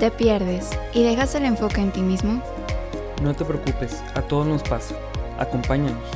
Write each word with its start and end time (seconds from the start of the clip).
¿Te 0.00 0.10
pierdes 0.10 0.70
y 0.94 1.02
dejas 1.02 1.34
el 1.34 1.44
enfoque 1.44 1.82
en 1.82 1.92
ti 1.92 2.00
mismo? 2.00 2.42
No 3.22 3.36
te 3.36 3.44
preocupes, 3.44 4.02
a 4.14 4.22
todos 4.22 4.46
nos 4.46 4.62
pasa. 4.62 4.94
Acompáñanos. 5.38 6.08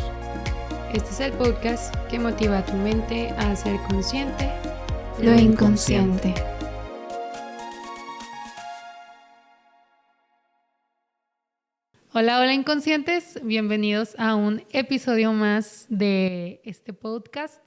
Este 0.94 1.10
es 1.10 1.20
el 1.20 1.32
podcast 1.34 1.94
que 2.08 2.18
motiva 2.18 2.60
a 2.60 2.64
tu 2.64 2.72
mente 2.72 3.28
a 3.36 3.54
ser 3.54 3.76
consciente 3.90 4.50
Lo 5.20 5.34
inconsciente. 5.34 6.32
Hola, 12.14 12.40
hola 12.40 12.54
inconscientes, 12.54 13.38
bienvenidos 13.42 14.14
a 14.18 14.34
un 14.34 14.64
episodio 14.70 15.34
más 15.34 15.84
de 15.90 16.62
este 16.64 16.94
podcast. 16.94 17.60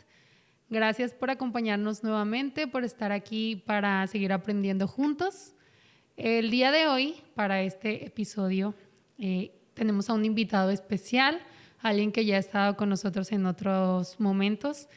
Gracias 0.71 1.13
por 1.13 1.29
acompañarnos 1.29 2.02
nuevamente, 2.02 2.65
por 2.65 2.84
estar 2.84 3.11
aquí 3.11 3.57
para 3.68 4.07
seguir 4.07 4.34
aprendiendo 4.34 4.88
juntos. 4.88 5.54
El 6.17 6.49
día 6.49 6.71
de 6.71 6.88
hoy, 6.88 7.21
para 7.35 7.62
este 7.62 8.07
episodio, 8.07 8.73
eh, 9.20 9.52
tenemos 9.75 10.09
a 10.09 10.13
un 10.13 10.25
invitado 10.25 10.71
especial, 10.71 11.39
alguien 11.80 12.12
que 12.12 12.25
ya 12.25 12.38
ha 12.38 12.39
estado 12.39 12.75
con 12.75 12.89
nosotros 12.89 13.31
en 13.31 13.45
otros 13.45 14.20
momentos, 14.20 14.88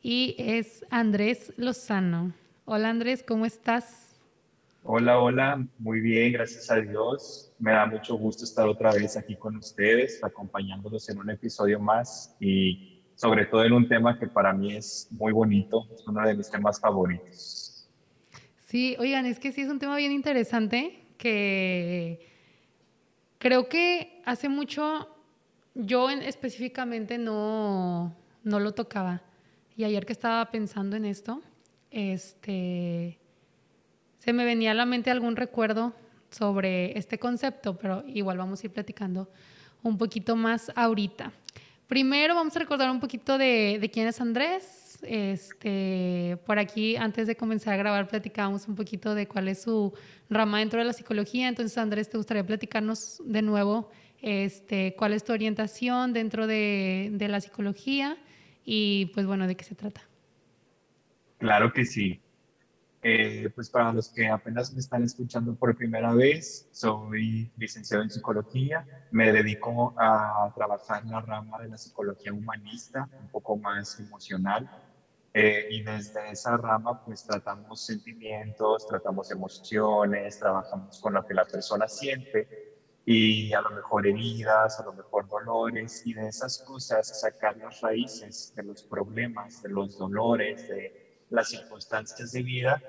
y 0.00 0.36
es 0.38 0.86
Andrés 0.88 1.52
Lozano. 1.56 2.32
Hola 2.66 2.88
Andrés, 2.88 3.24
¿cómo 3.26 3.46
estás? 3.46 4.14
Hola, 4.84 5.18
hola, 5.18 5.66
muy 5.80 5.98
bien, 5.98 6.34
gracias 6.34 6.70
a 6.70 6.76
Dios. 6.76 7.52
Me 7.58 7.72
da 7.72 7.86
mucho 7.86 8.14
gusto 8.14 8.44
estar 8.44 8.68
otra 8.68 8.92
vez 8.92 9.16
aquí 9.16 9.34
con 9.34 9.56
ustedes, 9.56 10.22
acompañándolos 10.22 11.08
en 11.08 11.18
un 11.18 11.30
episodio 11.30 11.80
más 11.80 12.36
y 12.38 13.02
sobre 13.16 13.46
todo 13.46 13.64
en 13.64 13.72
un 13.72 13.88
tema 13.88 14.16
que 14.20 14.28
para 14.28 14.52
mí 14.52 14.76
es 14.76 15.08
muy 15.10 15.32
bonito, 15.32 15.88
es 15.92 16.06
uno 16.06 16.24
de 16.24 16.32
mis 16.32 16.48
temas 16.48 16.78
favoritos. 16.78 17.69
Sí, 18.70 18.94
oigan, 19.00 19.26
es 19.26 19.40
que 19.40 19.50
sí 19.50 19.62
es 19.62 19.68
un 19.68 19.80
tema 19.80 19.96
bien 19.96 20.12
interesante 20.12 21.00
que 21.18 22.24
creo 23.38 23.68
que 23.68 24.22
hace 24.24 24.48
mucho 24.48 25.08
yo 25.74 26.08
en, 26.08 26.22
específicamente 26.22 27.18
no, 27.18 28.14
no 28.44 28.60
lo 28.60 28.72
tocaba. 28.72 29.22
Y 29.76 29.82
ayer 29.82 30.06
que 30.06 30.12
estaba 30.12 30.48
pensando 30.52 30.94
en 30.94 31.04
esto, 31.04 31.42
este 31.90 33.18
se 34.18 34.32
me 34.32 34.44
venía 34.44 34.70
a 34.70 34.74
la 34.74 34.86
mente 34.86 35.10
algún 35.10 35.34
recuerdo 35.34 35.92
sobre 36.30 36.96
este 36.96 37.18
concepto, 37.18 37.76
pero 37.76 38.04
igual 38.06 38.38
vamos 38.38 38.62
a 38.62 38.66
ir 38.66 38.72
platicando 38.72 39.32
un 39.82 39.98
poquito 39.98 40.36
más 40.36 40.70
ahorita. 40.76 41.32
Primero 41.88 42.36
vamos 42.36 42.54
a 42.54 42.60
recordar 42.60 42.88
un 42.88 43.00
poquito 43.00 43.36
de, 43.36 43.90
quién 43.92 44.06
es 44.06 44.20
Andrés. 44.20 44.79
Este, 45.02 46.38
por 46.46 46.58
aquí, 46.58 46.96
antes 46.96 47.26
de 47.26 47.36
comenzar 47.36 47.74
a 47.74 47.76
grabar, 47.76 48.08
platicábamos 48.08 48.68
un 48.68 48.74
poquito 48.74 49.14
de 49.14 49.26
cuál 49.26 49.48
es 49.48 49.62
su 49.62 49.92
rama 50.28 50.58
dentro 50.58 50.78
de 50.78 50.84
la 50.84 50.92
psicología. 50.92 51.48
Entonces, 51.48 51.76
Andrés, 51.78 52.08
¿te 52.08 52.16
gustaría 52.16 52.44
platicarnos 52.44 53.22
de 53.24 53.42
nuevo 53.42 53.90
este, 54.20 54.94
cuál 54.96 55.12
es 55.12 55.24
tu 55.24 55.32
orientación 55.32 56.12
dentro 56.12 56.46
de, 56.46 57.10
de 57.12 57.28
la 57.28 57.40
psicología 57.40 58.18
y, 58.64 59.10
pues 59.14 59.26
bueno, 59.26 59.46
de 59.46 59.56
qué 59.56 59.64
se 59.64 59.74
trata? 59.74 60.02
Claro 61.38 61.72
que 61.72 61.84
sí. 61.84 62.20
Eh, 63.02 63.50
pues 63.54 63.70
para 63.70 63.94
los 63.94 64.10
que 64.10 64.28
apenas 64.28 64.74
me 64.74 64.80
están 64.80 65.02
escuchando 65.02 65.54
por 65.54 65.74
primera 65.74 66.12
vez, 66.12 66.68
soy 66.70 67.50
licenciado 67.56 68.02
en 68.02 68.10
psicología, 68.10 68.84
me 69.10 69.32
dedico 69.32 69.94
a 69.96 70.52
trabajar 70.54 71.02
en 71.02 71.10
la 71.10 71.22
rama 71.22 71.58
de 71.62 71.68
la 71.68 71.78
psicología 71.78 72.30
humanista, 72.30 73.08
un 73.18 73.28
poco 73.28 73.56
más 73.56 73.98
emocional, 74.00 74.70
eh, 75.32 75.68
y 75.70 75.82
desde 75.82 76.30
esa 76.30 76.56
rama 76.56 77.04
pues 77.04 77.24
tratamos 77.24 77.86
sentimientos, 77.86 78.86
tratamos 78.86 79.30
emociones, 79.30 80.38
trabajamos 80.38 81.00
con 81.00 81.14
lo 81.14 81.24
que 81.24 81.34
la 81.34 81.44
persona 81.44 81.86
siente 81.86 82.70
y 83.04 83.52
a 83.52 83.60
lo 83.60 83.70
mejor 83.70 84.06
heridas, 84.06 84.78
a 84.80 84.84
lo 84.84 84.92
mejor 84.92 85.28
dolores, 85.28 86.02
y 86.04 86.14
de 86.14 86.28
esas 86.28 86.58
cosas 86.58 87.20
sacar 87.20 87.56
las 87.56 87.80
raíces 87.80 88.52
de 88.54 88.62
los 88.64 88.82
problemas, 88.82 89.62
de 89.62 89.70
los 89.70 89.98
dolores, 89.98 90.68
de 90.68 91.26
las 91.30 91.48
circunstancias 91.48 92.32
de 92.32 92.42
vida 92.42 92.82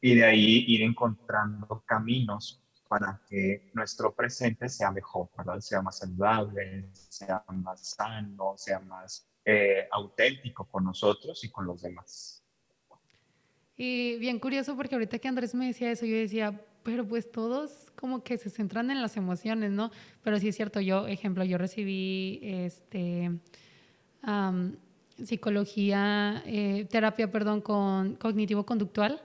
y 0.00 0.14
de 0.14 0.24
ahí 0.24 0.64
ir 0.68 0.82
encontrando 0.82 1.82
caminos 1.86 2.62
para 2.88 3.20
que 3.28 3.70
nuestro 3.74 4.14
presente 4.14 4.68
sea 4.68 4.90
mejor, 4.90 5.28
sea 5.60 5.82
más 5.82 5.98
saludable, 5.98 6.88
sea 6.92 7.44
más 7.48 7.94
sano, 7.94 8.54
sea 8.56 8.80
más 8.80 9.26
eh, 9.48 9.86
auténtico 9.92 10.64
con 10.64 10.84
nosotros 10.84 11.42
y 11.44 11.50
con 11.50 11.66
los 11.66 11.80
demás. 11.80 12.42
Y 13.76 14.18
bien 14.18 14.40
curioso 14.40 14.74
porque 14.74 14.96
ahorita 14.96 15.20
que 15.20 15.28
Andrés 15.28 15.54
me 15.54 15.66
decía 15.66 15.92
eso, 15.92 16.04
yo 16.04 16.16
decía, 16.16 16.60
pero 16.82 17.06
pues 17.06 17.30
todos 17.30 17.92
como 17.94 18.24
que 18.24 18.38
se 18.38 18.50
centran 18.50 18.90
en 18.90 19.00
las 19.00 19.16
emociones, 19.16 19.70
¿no? 19.70 19.92
Pero 20.22 20.40
sí 20.40 20.48
es 20.48 20.56
cierto, 20.56 20.80
yo, 20.80 21.06
ejemplo, 21.06 21.44
yo 21.44 21.58
recibí 21.58 22.40
este 22.42 23.30
psicología, 25.24 26.42
eh, 26.44 26.84
terapia, 26.90 27.30
perdón, 27.30 27.60
con 27.60 28.16
cognitivo-conductual. 28.16 29.22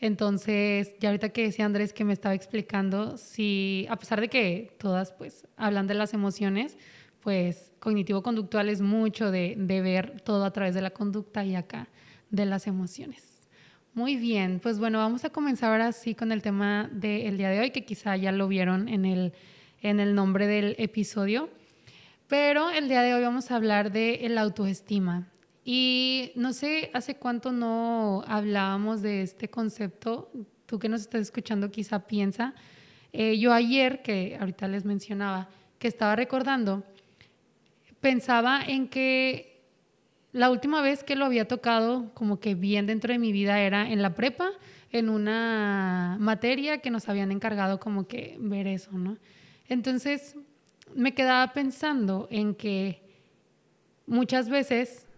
Entonces, 0.00 0.94
ya 0.98 1.08
ahorita 1.08 1.30
que 1.30 1.44
decía 1.44 1.64
Andrés 1.64 1.92
que 1.92 2.04
me 2.04 2.12
estaba 2.12 2.34
explicando, 2.34 3.16
si 3.16 3.86
a 3.88 3.96
pesar 3.96 4.20
de 4.20 4.28
que 4.28 4.76
todas 4.78 5.12
pues 5.12 5.46
hablan 5.56 5.86
de 5.86 5.94
las 5.94 6.12
emociones, 6.12 6.76
pues 7.22 7.72
cognitivo-conductual 7.78 8.68
es 8.68 8.80
mucho 8.80 9.30
de, 9.30 9.54
de, 9.56 9.80
ver 9.80 10.20
todo 10.20 10.44
a 10.44 10.52
través 10.52 10.74
de 10.74 10.82
la 10.82 10.90
conducta 10.90 11.44
y 11.44 11.54
acá 11.54 11.88
de 12.30 12.46
las 12.46 12.66
emociones. 12.66 13.48
Muy 13.94 14.16
bien, 14.16 14.58
pues 14.60 14.78
bueno, 14.78 14.98
vamos 14.98 15.24
a 15.24 15.30
comenzar 15.30 15.70
ahora 15.70 15.92
sí 15.92 16.14
con 16.14 16.32
el 16.32 16.42
tema 16.42 16.88
del 16.92 17.36
día 17.36 17.50
de 17.50 17.60
hoy, 17.60 17.70
que 17.70 17.84
quizá 17.84 18.16
ya 18.16 18.32
lo 18.32 18.48
vieron 18.48 18.88
en 18.88 19.04
el, 19.04 19.32
en 19.82 20.00
el 20.00 20.14
nombre 20.14 20.46
del 20.46 20.74
episodio. 20.78 21.50
Pero 22.26 22.70
el 22.70 22.88
día 22.88 23.02
de 23.02 23.12
hoy 23.12 23.22
vamos 23.22 23.50
a 23.50 23.56
hablar 23.56 23.92
de 23.92 24.24
el 24.24 24.38
autoestima. 24.38 25.28
Y 25.64 26.32
no 26.34 26.54
sé 26.54 26.90
hace 26.94 27.16
cuánto 27.16 27.52
no 27.52 28.24
hablábamos 28.26 29.02
de 29.02 29.22
este 29.22 29.48
concepto. 29.48 30.32
Tú 30.64 30.78
que 30.78 30.88
nos 30.88 31.02
estás 31.02 31.20
escuchando 31.20 31.70
quizá 31.70 32.06
piensa. 32.06 32.54
Eh, 33.12 33.38
yo 33.38 33.52
ayer, 33.52 34.00
que 34.02 34.38
ahorita 34.40 34.66
les 34.68 34.86
mencionaba, 34.86 35.50
que 35.78 35.86
estaba 35.86 36.16
recordando, 36.16 36.82
pensaba 38.02 38.62
en 38.62 38.88
que 38.88 39.62
la 40.32 40.50
última 40.50 40.82
vez 40.82 41.04
que 41.04 41.16
lo 41.16 41.24
había 41.24 41.48
tocado 41.48 42.12
como 42.12 42.40
que 42.40 42.54
bien 42.54 42.86
dentro 42.86 43.12
de 43.12 43.18
mi 43.18 43.32
vida 43.32 43.60
era 43.60 43.90
en 43.90 44.02
la 44.02 44.14
prepa, 44.14 44.50
en 44.90 45.08
una 45.08 46.16
materia 46.20 46.78
que 46.78 46.90
nos 46.90 47.08
habían 47.08 47.32
encargado 47.32 47.80
como 47.80 48.06
que 48.06 48.36
ver 48.40 48.66
eso, 48.66 48.90
¿no? 48.92 49.16
Entonces 49.68 50.36
me 50.94 51.14
quedaba 51.14 51.52
pensando 51.52 52.28
en 52.30 52.54
que 52.54 53.02
muchas 54.06 54.50
veces 54.50 55.08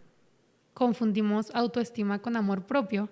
confundimos 0.75 1.51
autoestima 1.55 2.21
con 2.21 2.37
amor 2.37 2.67
propio. 2.67 3.09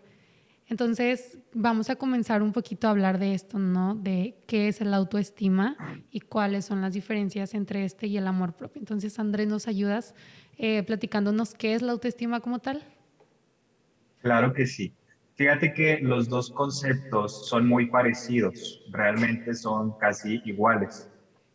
Entonces, 0.68 1.38
vamos 1.52 1.90
a 1.90 1.96
comenzar 1.96 2.42
un 2.42 2.52
poquito 2.52 2.86
a 2.86 2.90
hablar 2.90 3.18
de 3.18 3.34
esto, 3.34 3.58
¿no? 3.58 3.94
De 3.94 4.42
qué 4.46 4.68
es 4.68 4.80
el 4.80 4.94
autoestima 4.94 5.76
y 6.10 6.20
cuáles 6.20 6.64
son 6.64 6.80
las 6.80 6.94
diferencias 6.94 7.54
entre 7.54 7.84
este 7.84 8.06
y 8.06 8.16
el 8.16 8.26
amor 8.26 8.54
propio. 8.54 8.80
Entonces, 8.80 9.18
Andrés, 9.18 9.48
¿nos 9.48 9.68
ayudas 9.68 10.14
eh, 10.56 10.82
platicándonos 10.84 11.54
qué 11.54 11.74
es 11.74 11.82
la 11.82 11.92
autoestima 11.92 12.40
como 12.40 12.60
tal? 12.60 12.82
Claro 14.18 14.52
que 14.52 14.66
sí. 14.66 14.94
Fíjate 15.34 15.72
que 15.72 15.98
los 16.00 16.28
dos 16.28 16.50
conceptos 16.52 17.46
son 17.46 17.66
muy 17.66 17.88
parecidos, 17.90 18.82
realmente 18.86 19.54
son 19.54 19.92
casi 19.94 20.40
iguales. 20.44 21.10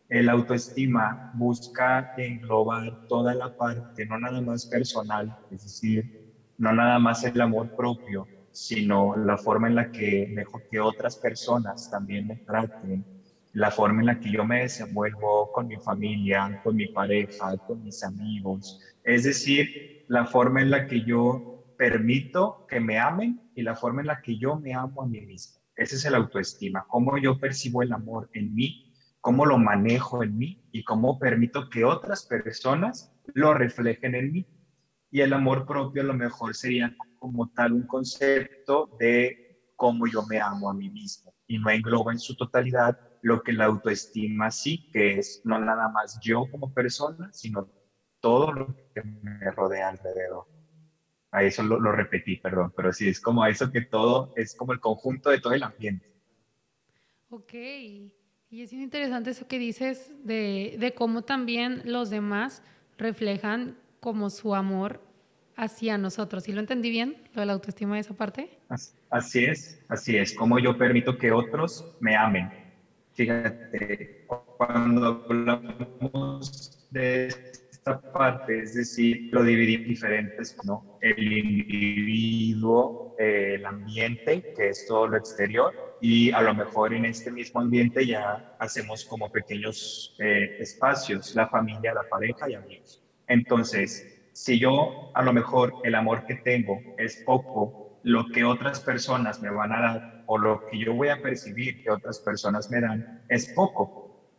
El 0.08 0.28
autoestima 0.28 1.22
busca 1.32 2.10
englobar 2.16 2.96
toda 3.06 3.34
la 3.34 3.50
parte, 3.50 4.06
no 4.06 4.18
nada 4.18 4.40
más 4.42 4.66
personal, 4.66 5.34
es 5.50 5.62
decir, 5.64 6.10
no 6.58 6.72
nada 6.72 6.98
más 6.98 7.24
el 7.24 7.40
amor 7.40 7.70
propio, 7.74 8.28
sino 8.52 9.16
la 9.16 9.36
forma 9.38 9.68
en 9.68 9.74
la 9.76 9.90
que 9.90 10.28
dejo 10.30 10.64
que 10.70 10.80
otras 10.80 11.16
personas 11.16 11.88
también 11.88 12.26
me 12.26 12.36
traten, 12.38 13.06
la 13.52 13.70
forma 13.70 14.00
en 14.00 14.06
la 14.06 14.20
que 14.20 14.30
yo 14.30 14.44
me 14.44 14.60
desenvuelvo 14.60 15.50
con 15.52 15.66
mi 15.68 15.78
familia, 15.78 16.56
con 16.62 16.76
mi 16.76 16.86
pareja, 16.88 17.56
con 17.66 17.82
mis 17.82 18.02
amigos, 18.02 18.80
es 19.02 19.24
decir, 19.24 19.68
la 20.06 20.26
forma 20.26 20.62
en 20.62 20.70
la 20.70 20.86
que 20.86 21.02
yo 21.04 21.46
permito 21.76 22.64
que 22.68 22.80
me 22.80 22.98
amen 22.98 23.40
y 23.54 23.62
la 23.62 23.76
forma 23.76 24.00
en 24.02 24.08
la 24.08 24.20
que 24.22 24.38
yo 24.38 24.56
me 24.56 24.74
amo 24.74 25.02
a 25.02 25.06
mí 25.06 25.20
mismo. 25.20 25.60
Ese 25.76 25.96
es 25.96 26.04
el 26.04 26.14
autoestima, 26.14 26.84
cómo 26.88 27.18
yo 27.18 27.38
percibo 27.38 27.82
el 27.82 27.92
amor 27.92 28.28
en 28.32 28.54
mí 28.54 28.88
cómo 29.20 29.46
lo 29.46 29.58
manejo 29.58 30.22
en 30.22 30.38
mí 30.38 30.62
y 30.72 30.84
cómo 30.84 31.18
permito 31.18 31.68
que 31.68 31.84
otras 31.84 32.26
personas 32.26 33.12
lo 33.34 33.54
reflejen 33.54 34.14
en 34.14 34.32
mí. 34.32 34.46
Y 35.10 35.20
el 35.20 35.32
amor 35.32 35.66
propio 35.66 36.02
a 36.02 36.06
lo 36.06 36.14
mejor 36.14 36.54
sería 36.54 36.94
como 37.18 37.50
tal 37.50 37.72
un 37.72 37.86
concepto 37.86 38.90
de 38.98 39.70
cómo 39.76 40.06
yo 40.06 40.26
me 40.26 40.40
amo 40.40 40.70
a 40.70 40.74
mí 40.74 40.90
mismo 40.90 41.32
y 41.46 41.58
no 41.58 41.70
engloba 41.70 42.12
en 42.12 42.18
su 42.18 42.36
totalidad 42.36 42.98
lo 43.22 43.42
que 43.42 43.52
la 43.52 43.64
autoestima 43.64 44.50
sí, 44.50 44.90
que 44.92 45.18
es 45.18 45.40
no 45.44 45.58
nada 45.58 45.88
más 45.88 46.18
yo 46.22 46.44
como 46.50 46.72
persona, 46.72 47.32
sino 47.32 47.68
todo 48.20 48.52
lo 48.52 48.76
que 48.94 49.02
me 49.02 49.50
rodea 49.52 49.88
alrededor. 49.88 50.46
A 51.30 51.42
eso 51.42 51.62
lo, 51.62 51.78
lo 51.80 51.92
repetí, 51.92 52.36
perdón, 52.36 52.72
pero 52.76 52.92
sí, 52.92 53.08
es 53.08 53.20
como 53.20 53.44
eso 53.46 53.70
que 53.70 53.82
todo 53.82 54.32
es 54.36 54.54
como 54.54 54.72
el 54.72 54.80
conjunto 54.80 55.30
de 55.30 55.40
todo 55.40 55.52
el 55.52 55.62
ambiente. 55.62 56.06
Ok, 57.30 57.54
y 58.50 58.62
es 58.62 58.72
interesante 58.72 59.30
eso 59.30 59.46
que 59.46 59.58
dices 59.58 60.14
de, 60.24 60.76
de 60.78 60.94
cómo 60.94 61.22
también 61.22 61.82
los 61.84 62.08
demás 62.08 62.62
reflejan 62.96 63.76
como 64.00 64.30
su 64.30 64.54
amor 64.54 65.00
hacia 65.56 65.98
nosotros. 65.98 66.44
¿Sí 66.44 66.52
lo 66.52 66.60
entendí 66.60 66.90
bien, 66.90 67.16
lo 67.34 67.40
de 67.40 67.46
la 67.46 67.52
autoestima 67.52 67.94
de 67.94 68.00
esa 68.00 68.14
parte? 68.14 68.48
Así 69.10 69.44
es, 69.44 69.80
así 69.88 70.16
es, 70.16 70.34
como 70.34 70.58
yo 70.58 70.76
permito 70.78 71.18
que 71.18 71.32
otros 71.32 71.96
me 72.00 72.16
amen. 72.16 72.50
Fíjate, 73.14 74.24
cuando 74.56 75.24
hablamos 75.28 76.86
de 76.90 77.26
esta 77.26 78.00
parte, 78.12 78.60
es 78.60 78.74
decir, 78.74 79.28
lo 79.32 79.42
dividí 79.42 79.74
en 79.74 79.84
diferentes, 79.84 80.56
¿no? 80.64 80.84
El 81.00 81.32
individuo, 81.32 83.14
el 83.18 83.64
ambiente, 83.66 84.52
que 84.54 84.68
es 84.68 84.86
todo 84.86 85.08
lo 85.08 85.16
exterior, 85.16 85.74
y 86.00 86.30
a 86.30 86.42
lo 86.42 86.54
mejor 86.54 86.94
en 86.94 87.06
este 87.06 87.32
mismo 87.32 87.60
ambiente 87.60 88.06
ya 88.06 88.44
hacemos 88.58 89.04
como 89.04 89.30
pequeños 89.30 90.14
eh, 90.18 90.54
espacios, 90.58 91.34
la 91.34 91.48
familia, 91.48 91.92
la 91.94 92.04
pareja 92.04 92.48
y 92.48 92.54
amigos. 92.54 93.02
Entonces, 93.28 94.08
si 94.32 94.58
yo 94.58 94.96
a 95.12 95.22
lo 95.22 95.32
mejor 95.32 95.76
el 95.82 95.94
amor 95.94 96.24
que 96.24 96.36
tengo 96.36 96.84
es 96.96 97.22
poco, 97.24 97.74
lo 98.02 98.30
que 98.30 98.44
otras 98.44 98.82
personas 98.82 99.40
me 99.42 99.50
van 99.50 99.72
a 99.72 99.80
dar 99.80 100.04
o 100.26 100.38
lo 100.38 100.64
que 100.66 100.78
yo 100.78 100.94
voy 100.94 101.08
a 101.08 101.20
percibir 101.20 101.78
que 101.82 101.90
otras 101.90 102.20
personas 102.20 102.70
me 102.70 102.80
dan 102.80 103.06
es 103.28 103.52
poco. 103.52 103.92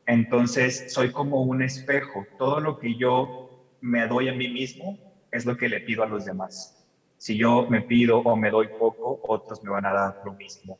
Entonces 0.06 0.84
soy 0.88 1.12
como 1.12 1.42
un 1.44 1.62
espejo. 1.62 2.30
Todo 2.38 2.60
lo 2.62 2.78
que 2.78 2.96
yo 2.96 3.36
me 3.82 4.08
doy 4.08 4.30
a 4.30 4.34
mí 4.34 4.50
mismo 4.50 5.00
es 5.32 5.46
lo 5.46 5.58
que 5.58 5.70
le 5.70 5.82
pido 5.82 6.04
a 6.04 6.08
los 6.08 6.26
demás. 6.26 6.78
Si 7.18 7.38
yo 7.38 7.68
me 7.70 7.82
pido 7.84 8.20
o 8.20 8.36
me 8.38 8.50
doy 8.52 8.70
poco, 8.70 9.20
otros 9.24 9.62
me 9.64 9.72
van 9.72 9.86
a 9.86 9.94
dar 9.94 10.16
lo 10.24 10.34
mismo. 10.34 10.80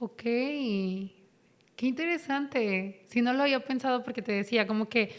Ok, 0.00 0.22
qué 0.22 1.10
interesante. 1.80 3.00
Si 3.06 3.22
no 3.22 3.32
lo 3.32 3.42
había 3.42 3.60
pensado 3.60 4.02
porque 4.02 4.22
te 4.22 4.32
decía 4.32 4.66
como 4.66 4.88
que 4.88 5.10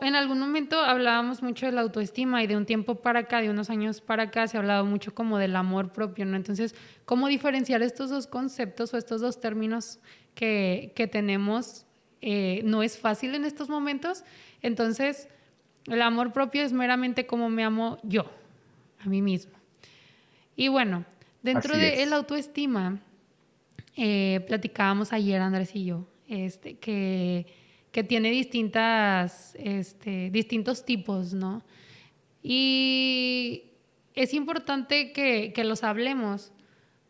en 0.00 0.14
algún 0.14 0.40
momento 0.40 0.80
hablábamos 0.80 1.42
mucho 1.42 1.66
de 1.66 1.72
la 1.72 1.82
autoestima 1.82 2.42
y 2.42 2.46
de 2.46 2.56
un 2.56 2.64
tiempo 2.64 2.96
para 2.96 3.20
acá, 3.20 3.40
de 3.40 3.50
unos 3.50 3.70
años 3.70 4.00
para 4.00 4.24
acá, 4.24 4.48
se 4.48 4.56
ha 4.56 4.60
hablado 4.60 4.84
mucho 4.86 5.14
como 5.14 5.38
del 5.38 5.54
amor 5.56 5.92
propio, 5.92 6.24
¿no? 6.24 6.36
Entonces, 6.36 6.74
¿cómo 7.04 7.28
diferenciar 7.28 7.82
estos 7.82 8.10
dos 8.10 8.26
conceptos 8.26 8.94
o 8.94 8.96
estos 8.96 9.20
dos 9.20 9.40
términos 9.40 10.00
que, 10.34 10.92
que 10.96 11.06
tenemos? 11.06 11.84
Eh, 12.20 12.62
no 12.64 12.82
es 12.82 12.98
fácil 12.98 13.34
en 13.34 13.44
estos 13.44 13.68
momentos. 13.68 14.24
Entonces, 14.62 15.28
el 15.86 16.02
amor 16.02 16.32
propio 16.32 16.62
es 16.62 16.72
meramente 16.72 17.26
como 17.26 17.48
me 17.48 17.62
amo 17.62 17.98
yo, 18.02 18.24
a 19.00 19.08
mí 19.08 19.22
mismo. 19.22 19.52
Y 20.56 20.68
bueno, 20.68 21.04
dentro 21.42 21.76
de 21.76 22.04
la 22.06 22.16
autoestima, 22.16 23.00
eh, 23.96 24.44
platicábamos 24.46 25.12
ayer 25.12 25.40
Andrés 25.40 25.74
y 25.74 25.84
yo, 25.84 26.06
este, 26.26 26.78
que 26.78 27.46
que 27.92 28.04
tiene 28.04 28.30
distintas, 28.30 29.54
este, 29.58 30.30
distintos 30.30 30.84
tipos, 30.84 31.32
¿no? 31.32 31.62
Y 32.42 33.64
es 34.14 34.34
importante 34.34 35.12
que, 35.12 35.52
que, 35.54 35.64
los 35.64 35.84
hablemos, 35.84 36.52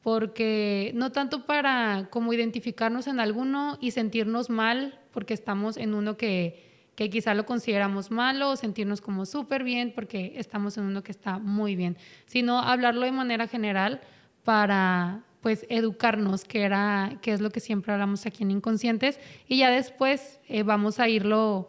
porque 0.02 0.92
no 0.94 1.12
tanto 1.12 1.46
para 1.46 2.08
como 2.10 2.32
identificarnos 2.32 3.06
en 3.06 3.20
alguno 3.20 3.78
y 3.80 3.90
sentirnos 3.90 4.50
mal, 4.50 4.98
porque 5.12 5.34
estamos 5.34 5.76
en 5.76 5.94
uno 5.94 6.16
que, 6.16 6.90
que 6.94 7.10
quizá 7.10 7.34
lo 7.34 7.46
consideramos 7.46 8.10
malo, 8.10 8.50
o 8.50 8.56
sentirnos 8.56 9.00
como 9.00 9.26
súper 9.26 9.64
bien, 9.64 9.92
porque 9.94 10.32
estamos 10.36 10.78
en 10.78 10.84
uno 10.84 11.02
que 11.02 11.12
está 11.12 11.38
muy 11.38 11.76
bien, 11.76 11.96
sino 12.26 12.60
hablarlo 12.60 13.02
de 13.02 13.12
manera 13.12 13.46
general 13.46 14.00
para 14.44 15.24
pues 15.40 15.66
educarnos, 15.68 16.44
que, 16.44 16.62
era, 16.62 17.18
que 17.22 17.32
es 17.32 17.40
lo 17.40 17.50
que 17.50 17.60
siempre 17.60 17.92
hablamos 17.92 18.26
aquí 18.26 18.42
en 18.42 18.50
Inconscientes, 18.50 19.20
y 19.46 19.58
ya 19.58 19.70
después 19.70 20.40
eh, 20.48 20.62
vamos 20.62 21.00
a 21.00 21.08
irlo 21.08 21.68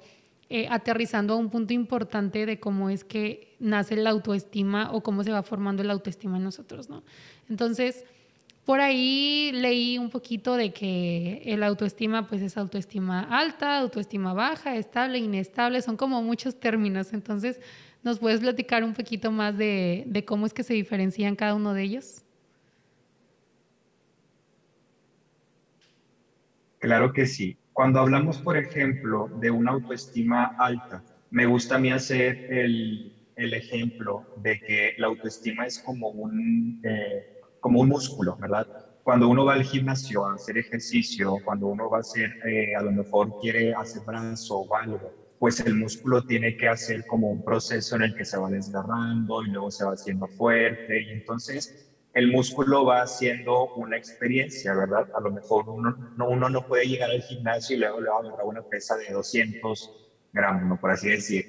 eh, 0.49 0.67
aterrizando 0.69 1.35
a 1.35 1.37
un 1.37 1.49
punto 1.49 1.73
importante 1.73 2.45
de 2.45 2.59
cómo 2.59 2.89
es 2.89 3.03
que 3.03 3.55
nace 3.59 3.95
la 3.95 4.09
autoestima 4.09 4.91
o 4.91 5.03
cómo 5.03 5.23
se 5.23 5.31
va 5.31 5.43
formando 5.43 5.83
la 5.83 5.93
autoestima 5.93 6.37
en 6.37 6.43
nosotros, 6.43 6.89
¿no? 6.89 7.03
Entonces, 7.49 8.03
por 8.65 8.81
ahí 8.81 9.51
leí 9.53 9.97
un 9.99 10.09
poquito 10.09 10.55
de 10.55 10.73
que 10.73 11.43
el 11.45 11.61
autoestima 11.63 12.27
pues 12.27 12.41
es 12.41 12.57
autoestima 12.57 13.21
alta, 13.29 13.77
autoestima 13.79 14.33
baja, 14.33 14.75
estable, 14.75 15.19
inestable, 15.19 15.81
son 15.81 15.97
como 15.97 16.21
muchos 16.23 16.59
términos, 16.59 17.13
entonces, 17.13 17.59
¿nos 18.01 18.17
puedes 18.17 18.39
platicar 18.39 18.83
un 18.83 18.93
poquito 18.93 19.31
más 19.31 19.55
de, 19.55 20.03
de 20.07 20.25
cómo 20.25 20.47
es 20.47 20.53
que 20.53 20.63
se 20.63 20.73
diferencian 20.73 21.35
cada 21.35 21.53
uno 21.53 21.73
de 21.75 21.83
ellos? 21.83 22.23
Claro 26.79 27.11
que 27.13 27.25
sí. 27.25 27.57
Cuando 27.73 27.99
hablamos, 27.99 28.41
por 28.41 28.57
ejemplo, 28.57 29.29
de 29.33 29.51
una 29.51 29.71
autoestima 29.71 30.53
alta, 30.57 31.03
me 31.29 31.45
gusta 31.45 31.75
a 31.75 31.79
mí 31.79 31.91
hacer 31.91 32.41
el, 32.47 33.13
ejemplo 33.35 34.27
de 34.33 34.61
que 34.65 34.93
la 34.97 35.07
autoestima 35.07 35.65
es 35.65 35.79
como 35.81 36.09
un, 36.09 36.79
eh, 36.83 37.23
como 37.59 37.79
un 37.81 37.87
músculo, 37.89 38.35
¿verdad? 38.39 38.67
Cuando 39.01 39.29
uno 39.29 39.45
va 39.45 39.53
al 39.53 39.63
gimnasio 39.63 40.25
a 40.25 40.33
hacer 40.33 40.57
ejercicio, 40.57 41.39
cuando 41.41 41.67
uno 41.67 41.89
va 41.89 41.97
a 41.97 41.99
hacer, 42.01 42.35
eh, 42.45 42.75
a 42.75 42.81
lo 42.81 42.91
mejor 42.91 43.33
quiere 43.35 43.73
hacer 43.73 44.01
brazo 44.03 44.59
o 44.59 44.75
algo, 44.75 45.13
pues 45.37 45.59
el 45.61 45.75
músculo 45.75 46.23
tiene 46.23 46.55
que 46.55 46.67
hacer 46.67 47.05
como 47.05 47.29
un 47.31 47.41
proceso 47.41 47.95
en 47.95 48.03
el 48.03 48.13
que 48.15 48.25
se 48.25 48.37
va 48.37 48.49
desgarrando 48.49 49.41
y 49.43 49.49
luego 49.49 49.71
se 49.71 49.85
va 49.85 49.91
haciendo 49.93 50.27
fuerte 50.27 51.01
y 51.01 51.11
entonces 51.13 51.73
el 52.13 52.31
músculo 52.31 52.85
va 52.85 53.01
haciendo 53.01 53.69
una 53.75 53.97
experiencia, 53.97 54.73
¿verdad? 54.73 55.07
A 55.13 55.21
lo 55.21 55.31
mejor 55.31 55.69
uno 55.69 55.95
no, 56.15 56.65
puede 56.65 56.85
llegar 56.85 57.11
al 57.11 57.21
gimnasio 57.21 57.75
y 57.75 57.79
luego 57.79 58.01
le 58.01 58.09
va 58.09 58.15
a 58.15 58.19
agarrar 58.19 58.45
una 58.45 58.61
pesa 58.63 58.95
de 58.97 59.11
200 59.11 59.93
gramos, 60.31 60.79
por 60.79 60.91
así 60.91 61.09
decir. 61.09 61.45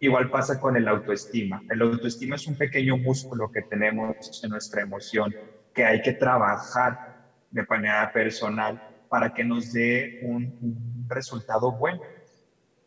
Igual 0.00 0.30
pasa 0.30 0.58
con 0.60 0.76
el 0.76 0.86
autoestima. 0.86 1.64
El 1.68 1.82
autoestima 1.82 2.36
es 2.36 2.46
un 2.46 2.56
pequeño 2.56 2.96
músculo 2.96 3.50
que 3.50 3.62
tenemos 3.62 4.16
en 4.42 4.50
nuestra 4.50 4.82
emoción 4.82 5.34
que 5.72 5.84
hay 5.84 6.02
que 6.02 6.12
trabajar 6.12 7.00
de 7.50 7.64
manera 7.68 8.10
personal 8.12 8.80
para 9.08 9.32
que 9.32 9.44
nos 9.44 9.72
dé 9.72 10.18
un, 10.20 11.06
resultado 11.08 11.72
bueno. 11.72 12.00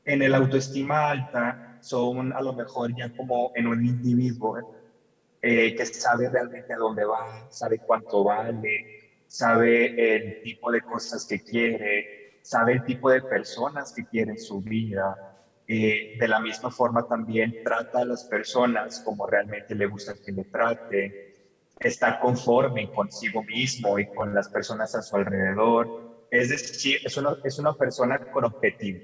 En 0.06 0.22
el 0.22 0.36
autoestima 0.36 1.10
alta 1.10 1.60
son 1.80 2.34
a 2.34 2.42
lo 2.42 2.54
mejor 2.54 2.94
ya 2.96 3.10
como 3.10 3.52
en 3.56 3.68
un 3.68 3.84
individuo, 3.86 4.60
¿eh? 5.42 5.74
Que 5.76 5.86
sabe 5.86 6.30
realmente 6.30 6.74
a 6.74 6.78
dónde 6.78 7.06
va, 7.06 7.46
sabe 7.50 7.82
cuánto 7.86 8.24
vale, 8.24 8.88
sabe 9.28 9.94
el 9.96 10.36
tipo 10.42 10.72
de 10.72 10.82
cosas 10.84 11.26
que 11.28 11.42
quiere, 11.42 12.10
sabe 12.42 12.74
el 12.74 12.84
tipo 12.84 13.10
de 13.10 13.22
personas 13.22 13.94
que 13.94 14.06
quiere 14.06 14.32
en 14.32 14.38
su 14.38 14.62
vida. 14.62 15.20
Eh, 15.68 16.10
de 16.14 16.28
la 16.28 16.40
misma 16.40 16.70
forma 16.72 17.04
también 17.04 17.56
trata 17.64 18.00
a 18.02 18.06
las 18.06 18.26
personas 18.26 19.02
como 19.04 19.26
realmente 19.28 19.76
le 19.76 19.86
gusta 19.88 20.16
que 20.22 20.32
le 20.34 20.44
trate, 20.46 21.16
está 21.80 22.20
conforme 22.20 22.90
consigo 22.92 23.44
mismo 23.44 24.00
y 24.00 24.08
con 24.10 24.34
las 24.34 24.50
personas 24.50 24.96
a 24.96 25.02
su 25.02 25.16
alrededor. 25.16 25.92
Es 26.30 26.50
decir, 26.50 27.00
es 27.04 27.18
una, 27.18 27.36
es 27.44 27.60
una 27.60 27.74
persona 27.76 28.20
con 28.30 28.46
objetivo. 28.46 29.02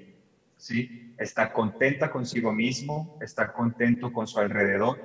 ¿sí? 0.58 0.92
Está 1.18 1.52
contenta 1.52 2.12
consigo 2.12 2.54
mismo, 2.54 3.12
está 3.20 3.52
contento 3.52 4.12
con 4.12 4.28
su 4.28 4.40
alrededor 4.40 5.00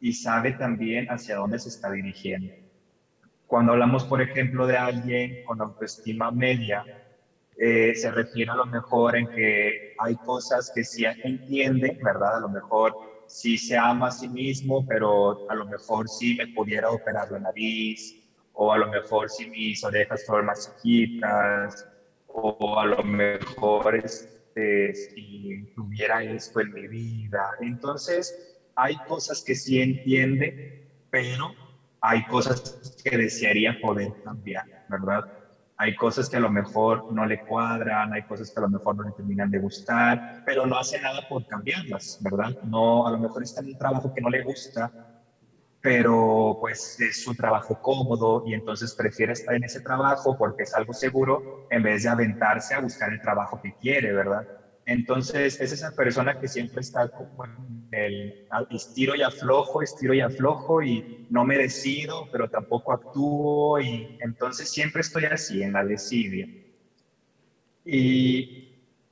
y 0.00 0.12
sabe 0.14 0.52
también 0.54 1.06
hacia 1.08 1.36
dónde 1.36 1.58
se 1.58 1.68
está 1.68 1.90
dirigiendo. 1.90 2.52
Cuando 3.46 3.72
hablamos, 3.72 4.06
por 4.06 4.22
ejemplo, 4.22 4.66
de 4.66 4.76
alguien 4.78 5.36
con 5.42 5.60
autoestima 5.60 6.30
media, 6.30 6.86
eh, 7.56 7.94
se 7.94 8.10
refiere 8.10 8.50
a 8.50 8.56
lo 8.56 8.66
mejor 8.66 9.16
en 9.16 9.28
que 9.28 9.72
hay 9.96 10.16
cosas 10.18 10.70
que 10.74 10.84
sí 10.84 11.04
entiende, 11.22 11.96
¿verdad? 12.00 12.36
A 12.36 12.40
lo 12.40 12.48
mejor 12.48 12.96
sí 13.26 13.58
se 13.58 13.76
ama 13.76 14.08
a 14.08 14.12
sí 14.12 14.28
mismo, 14.28 14.84
pero 14.86 15.42
a 15.46 15.54
lo 15.54 15.66
mejor 15.66 16.08
sí 16.08 16.34
me 16.36 16.46
pudiera 16.48 16.90
operar 16.90 17.30
la 17.30 17.38
nariz, 17.40 18.18
o 18.52 18.72
a 18.72 18.78
lo 18.78 18.88
mejor 18.88 19.30
sí 19.30 19.48
mis 19.50 19.82
orejas 19.84 20.24
fueron 20.24 20.46
más 20.46 20.60
chiquitas, 20.66 21.88
o 22.26 22.78
a 22.78 22.86
lo 22.86 23.02
mejor 23.04 23.96
este, 23.96 24.94
si 24.94 25.66
tuviera 25.74 26.22
esto 26.24 26.60
en 26.60 26.72
mi 26.72 26.88
vida. 26.88 27.50
Entonces, 27.60 28.38
hay 28.82 29.00
cosas 29.02 29.42
que 29.44 29.54
sí 29.54 29.80
entiende, 29.80 30.58
pero 31.10 31.58
hay 32.00 32.26
cosas 32.26 32.78
que 33.04 33.16
desearía 33.18 33.78
poder 33.80 34.14
cambiar, 34.22 34.64
¿verdad? 34.88 35.24
Hay 35.76 35.96
cosas 35.96 36.28
que 36.28 36.36
a 36.38 36.40
lo 36.40 36.50
mejor 36.50 37.04
no 37.08 37.26
le 37.26 37.42
cuadran, 37.42 38.12
hay 38.14 38.24
cosas 38.24 38.52
que 38.52 38.60
a 38.60 38.64
lo 38.64 38.70
mejor 38.70 38.96
no 38.96 39.04
le 39.04 39.12
terminan 39.12 39.50
de 39.50 39.58
gustar, 39.58 40.22
pero 40.44 40.66
no 40.66 40.78
hace 40.78 41.00
nada 41.00 41.22
por 41.28 41.46
cambiarlas, 41.46 42.18
¿verdad? 42.20 42.54
No, 42.62 43.06
a 43.06 43.10
lo 43.12 43.18
mejor 43.18 43.42
está 43.42 43.60
en 43.62 43.68
un 43.68 43.76
trabajo 43.76 44.12
que 44.14 44.20
no 44.22 44.30
le 44.30 44.42
gusta, 44.42 44.92
pero 45.80 46.56
pues 46.60 46.96
es 47.00 47.18
su 47.22 47.34
trabajo 47.34 47.76
cómodo 47.80 48.42
y 48.44 48.54
entonces 48.54 48.94
prefiere 48.94 49.32
estar 49.32 49.54
en 49.54 49.64
ese 49.64 49.80
trabajo 49.80 50.36
porque 50.36 50.64
es 50.64 50.74
algo 50.74 50.92
seguro 50.94 51.46
en 51.68 51.82
vez 51.82 52.02
de 52.02 52.08
aventarse 52.10 52.74
a 52.74 52.80
buscar 52.80 53.12
el 53.12 53.20
trabajo 53.20 53.58
que 53.62 53.72
quiere, 53.74 54.12
¿verdad? 54.12 54.42
Entonces, 54.90 55.60
es 55.60 55.70
esa 55.70 55.92
persona 55.92 56.36
que 56.36 56.48
siempre 56.48 56.80
está 56.80 57.08
como 57.10 57.44
en 57.44 57.86
el 57.92 58.34
estiro 58.70 59.14
y 59.14 59.22
aflojo, 59.22 59.82
estiro 59.82 60.14
y 60.14 60.20
aflojo 60.20 60.82
y 60.82 61.06
no 61.28 61.44
me 61.44 61.56
decido, 61.56 62.28
pero 62.32 62.48
tampoco 62.48 62.92
actúo 62.92 63.80
y 63.80 64.16
entonces 64.18 64.68
siempre 64.68 65.02
estoy 65.02 65.26
así, 65.26 65.62
en 65.62 65.74
la 65.74 65.84
desidia. 65.84 66.48
Y 67.84 68.50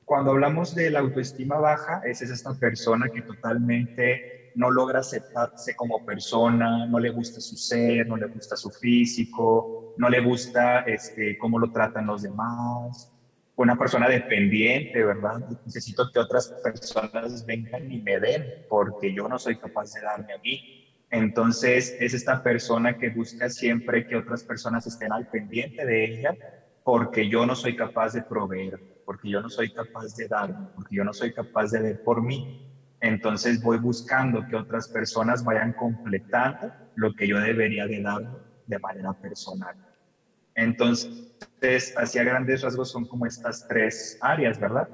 cuando 0.04 0.32
hablamos 0.32 0.75
de 0.75 0.90
la 0.90 0.99
autoestima 0.99 1.58
baja, 1.61 2.00
es 2.02 2.23
esta 2.23 2.52
persona 2.54 3.08
que 3.08 3.23
totalmente 3.23 4.25
no 4.54 4.73
logra 4.73 4.99
aceptarse 4.99 5.76
como 5.76 6.02
persona, 6.02 6.88
no 6.88 6.99
le 6.99 7.11
gusta 7.11 7.40
su 7.40 7.54
ser, 7.54 8.08
no 8.08 8.16
le 8.16 8.26
gusta 8.26 8.56
su 8.56 8.73
físico, 8.73 9.70
no 9.94 10.08
le 10.08 10.18
gusta 10.18 10.80
este, 10.80 11.37
cómo 11.37 11.56
lo 11.56 11.70
tratan 11.70 12.06
los 12.06 12.23
demás, 12.23 13.12
una 13.59 13.77
persona 13.79 14.09
dependiente, 14.09 15.05
¿verdad? 15.05 15.41
Necesito 15.65 16.11
que 16.12 16.21
otras 16.21 16.55
personas 16.62 17.45
vengan 17.45 17.91
y 17.91 18.00
me 18.00 18.21
den, 18.21 18.55
porque 18.69 19.15
yo 19.15 19.29
no 19.29 19.38
soy 19.38 19.59
capaz 19.59 19.93
de 19.93 20.03
darme 20.03 20.33
a 20.35 20.38
mí. 20.38 20.65
Entonces, 21.11 21.95
es 21.99 22.15
esta 22.15 22.43
persona 22.43 22.97
que 22.97 23.11
busca 23.11 23.50
siempre 23.50 24.07
que 24.07 24.17
otras 24.17 24.45
personas 24.45 24.87
estén 24.87 25.12
al 25.12 25.27
pendiente 25.27 25.85
de 25.87 26.05
ella, 26.07 26.38
porque 26.83 27.29
yo 27.29 27.47
no 27.47 27.57
soy 27.57 27.75
capaz 27.77 28.12
de 28.15 28.23
proveer, 28.23 28.81
porque 29.05 29.31
yo 29.31 29.41
no 29.43 29.50
soy 29.50 29.71
capaz 29.73 30.15
de 30.15 30.29
dar, 30.29 30.55
porque 30.75 30.97
yo 30.97 31.05
no 31.05 31.12
soy 31.15 31.33
capaz 31.33 31.71
de 31.71 31.83
ver 31.83 31.99
por 32.03 32.23
mí. 32.23 32.49
Entonces, 33.00 33.61
voy 33.62 33.79
buscando 33.79 34.45
que 34.47 34.57
otras 34.57 34.88
personas 34.91 35.43
vayan 35.45 35.73
completando 35.75 36.75
lo 36.95 37.15
que 37.15 37.27
yo 37.29 37.38
debería 37.41 37.87
de 37.87 38.00
dar 38.03 38.23
de 38.67 38.79
manera 38.81 39.15
personal. 39.15 39.77
Entonces, 40.59 41.93
hacia 41.97 42.25
grandes 42.25 42.62
rasgos 42.62 42.91
son 42.91 43.07
como 43.07 43.27
estas 43.27 43.67
tres 43.67 44.17
áreas, 44.21 44.59
¿verdad? 44.59 44.88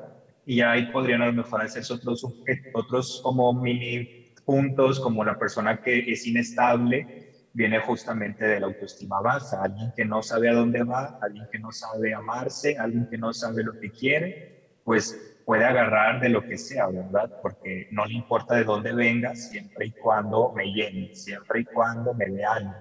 Y 0.44 0.60
ahí 0.60 0.90
podrían 0.90 1.22
a 1.22 1.26
lo 1.26 1.32
mejor 1.34 1.62
hacerse 1.62 1.94
otros, 1.94 2.24
otros 2.72 3.20
como 3.22 3.52
mini 3.54 4.10
puntos, 4.44 5.00
como 5.00 5.24
la 5.24 5.36
persona 5.38 5.78
que 5.82 6.00
es 6.12 6.26
inestable, 6.26 7.08
viene 7.52 7.80
justamente 7.80 8.44
de 8.46 8.60
la 8.60 8.66
autoestima 8.66 9.20
baja, 9.20 9.62
alguien 9.62 9.92
que 9.94 10.04
no 10.04 10.22
sabe 10.22 10.50
a 10.50 10.54
dónde 10.54 10.82
va, 10.84 11.14
alguien 11.20 11.48
que 11.50 11.58
no 11.58 11.70
sabe 11.72 12.12
amarse, 12.14 12.76
alguien 12.78 13.06
que 13.08 13.16
no 13.18 13.32
sabe 13.32 13.62
lo 13.64 13.74
que 13.76 13.90
quiere, 13.90 14.36
pues 14.82 15.22
puede 15.44 15.64
agarrar 15.64 16.20
de 16.20 16.30
lo 16.30 16.44
que 16.44 16.58
sea, 16.58 16.88
¿verdad? 16.88 17.30
Porque 17.40 17.86
no 17.90 18.04
le 18.06 18.14
importa 18.14 18.56
de 18.56 18.64
dónde 18.64 18.92
venga, 18.94 19.34
siempre 19.34 19.86
y 19.86 19.92
cuando 19.94 20.52
me 20.54 20.66
llene, 20.72 21.08
siempre 21.12 21.60
y 21.62 21.66
cuando 21.66 22.14
me 22.14 22.26
algo. 22.44 22.74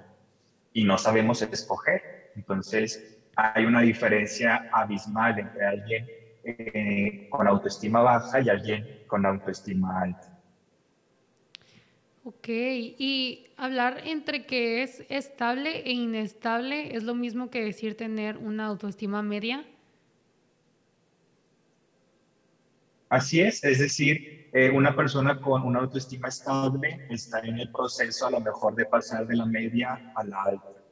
Y 0.73 0.83
no 0.85 0.97
sabemos 0.97 1.41
escoger. 1.43 2.03
Entonces, 2.35 3.03
hay 3.35 3.65
una 3.65 3.81
diferencia 3.81 4.67
abismal 4.71 5.39
entre 5.39 5.65
alguien 5.65 6.07
eh, 6.43 7.29
con 7.29 7.47
autoestima 7.47 8.01
baja 8.01 8.41
y 8.41 8.49
alguien 8.49 8.85
con 9.07 9.25
autoestima 9.25 10.01
alta. 10.01 10.27
Ok, 12.25 12.47
y 12.47 13.47
hablar 13.57 14.01
entre 14.05 14.45
que 14.45 14.81
es 14.81 15.03
estable 15.09 15.81
e 15.81 15.91
inestable 15.91 16.95
es 16.95 17.03
lo 17.03 17.15
mismo 17.15 17.49
que 17.49 17.63
decir 17.63 17.97
tener 17.97 18.37
una 18.37 18.65
autoestima 18.67 19.21
media. 19.21 19.65
Así 23.09 23.41
es, 23.41 23.63
es 23.63 23.79
decir, 23.79 24.49
eh, 24.53 24.69
una 24.69 24.95
persona 24.95 25.39
con 25.39 25.63
una 25.63 25.79
autoestima 25.79 26.29
estable 26.29 27.05
está 27.09 27.39
en 27.39 27.59
el 27.59 27.69
proceso 27.69 28.25
a 28.25 28.31
lo 28.31 28.39
mejor 28.39 28.75
de 28.75 28.85
pasar 28.85 29.27
de 29.27 29.35
la 29.35 29.45
media 29.45 30.01
a 30.15 30.23
la 30.23 30.43
alta 30.43 30.82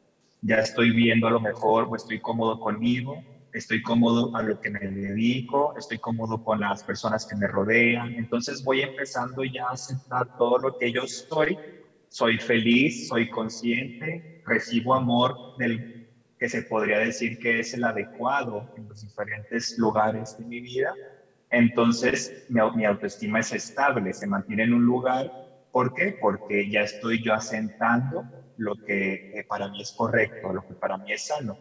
ya 0.41 0.57
estoy 0.57 0.91
viendo 0.95 1.27
a 1.27 1.31
lo 1.31 1.41
mejor 1.41 1.87
o 1.89 1.95
estoy 1.95 2.19
cómodo 2.19 2.59
conmigo, 2.59 3.25
estoy 3.51 3.81
cómodo 3.81 4.29
a 4.33 4.41
lo 4.43 4.57
que 4.57 4.69
me 4.71 4.79
dedico, 4.79 5.73
estoy 5.77 5.99
cómodo 5.99 6.39
con 6.39 6.59
las 6.59 6.83
personas 6.83 7.25
que 7.25 7.35
me 7.37 7.47
rodean. 7.47 8.13
Entonces 8.17 8.63
voy 8.63 8.81
empezando 8.81 9.43
ya 9.43 9.63
a 9.69 9.73
aceptar 9.73 10.27
todo 10.37 10.57
lo 10.59 10.73
que 10.73 10.91
yo 10.91 11.03
soy. 11.07 11.59
Soy 12.09 12.37
feliz, 12.39 13.05
soy 13.07 13.29
consciente, 13.29 14.25
recibo 14.43 14.95
amor 14.95 15.39
del 15.55 15.85
que 16.37 16.49
se 16.49 16.63
podría 16.63 16.99
decir 16.99 17.37
que 17.39 17.59
es 17.59 17.73
el 17.73 17.83
adecuado 17.83 18.69
en 18.75 18.87
los 18.87 19.01
diferentes 19.01 19.73
lugares 19.77 20.35
de 20.37 20.45
mi 20.45 20.59
vida. 20.61 20.95
Entonces 21.49 22.35
mi, 22.47 22.61
mi 22.75 22.85
autoestima 22.85 23.39
es 23.39 23.51
estable, 23.53 24.13
se 24.13 24.27
mantiene 24.27 24.63
en 24.63 24.73
un 24.73 24.83
lugar. 24.85 25.31
¿Por 25.71 25.93
qué? 25.93 26.15
Porque 26.19 26.69
ya 26.69 26.81
estoy 26.81 27.23
yo 27.23 27.33
asentando 27.33 28.27
lo 28.61 28.75
que 28.85 29.25
para 29.47 29.69
mí 29.69 29.81
es 29.81 29.93
correcto, 29.93 30.53
lo 30.53 30.63
que 30.63 30.75
para 30.75 30.97
mí 30.97 31.11
es 31.11 31.25
sano. 31.25 31.59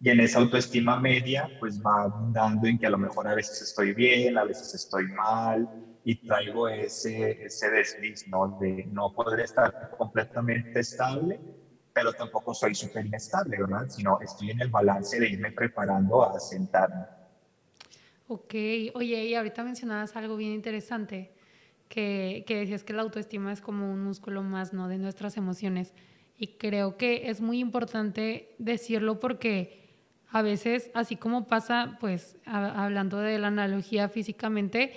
Y 0.00 0.10
en 0.10 0.20
esa 0.20 0.38
autoestima 0.40 0.98
media, 0.98 1.50
pues 1.58 1.80
va 1.80 2.10
dando 2.14 2.66
en 2.66 2.78
que 2.78 2.86
a 2.86 2.90
lo 2.90 2.98
mejor 2.98 3.28
a 3.28 3.34
veces 3.34 3.60
estoy 3.62 3.92
bien, 3.94 4.38
a 4.38 4.44
veces 4.44 4.72
estoy 4.74 5.06
mal, 5.08 5.68
y 6.02 6.16
traigo 6.16 6.68
ese, 6.68 7.44
ese 7.44 7.70
desliz, 7.70 8.26
¿no? 8.26 8.48
De 8.58 8.84
no 8.90 9.10
poder 9.12 9.40
estar 9.40 9.76
completamente 9.90 10.80
estable, 10.80 11.42
pero 11.92 12.12
tampoco 12.14 12.54
soy 12.54 12.74
súper 12.74 13.06
inestable, 13.06 13.58
¿verdad? 13.58 13.86
Sino 13.88 14.18
estoy 14.20 14.50
en 14.50 14.60
el 14.62 14.70
balance 14.70 15.20
de 15.20 15.28
irme 15.28 15.52
preparando 15.52 16.24
a 16.28 16.40
sentarme. 16.40 17.06
Ok, 18.28 18.54
oye, 18.94 19.24
y 19.26 19.34
ahorita 19.34 19.64
mencionabas 19.64 20.14
algo 20.16 20.36
bien 20.36 20.52
interesante, 20.52 21.32
que, 21.88 22.44
que 22.46 22.56
decías 22.58 22.84
que 22.84 22.92
la 22.92 23.02
autoestima 23.02 23.52
es 23.52 23.60
como 23.60 23.92
un 23.92 24.00
músculo 24.02 24.42
más, 24.42 24.72
¿no? 24.72 24.88
De 24.88 24.98
nuestras 24.98 25.36
emociones. 25.36 25.94
Y 26.42 26.56
creo 26.56 26.96
que 26.96 27.28
es 27.28 27.42
muy 27.42 27.58
importante 27.58 28.54
decirlo 28.56 29.20
porque 29.20 29.78
a 30.30 30.40
veces, 30.40 30.90
así 30.94 31.16
como 31.16 31.46
pasa, 31.46 31.98
pues 32.00 32.38
hablando 32.46 33.18
de 33.18 33.38
la 33.38 33.48
analogía 33.48 34.08
físicamente, 34.08 34.94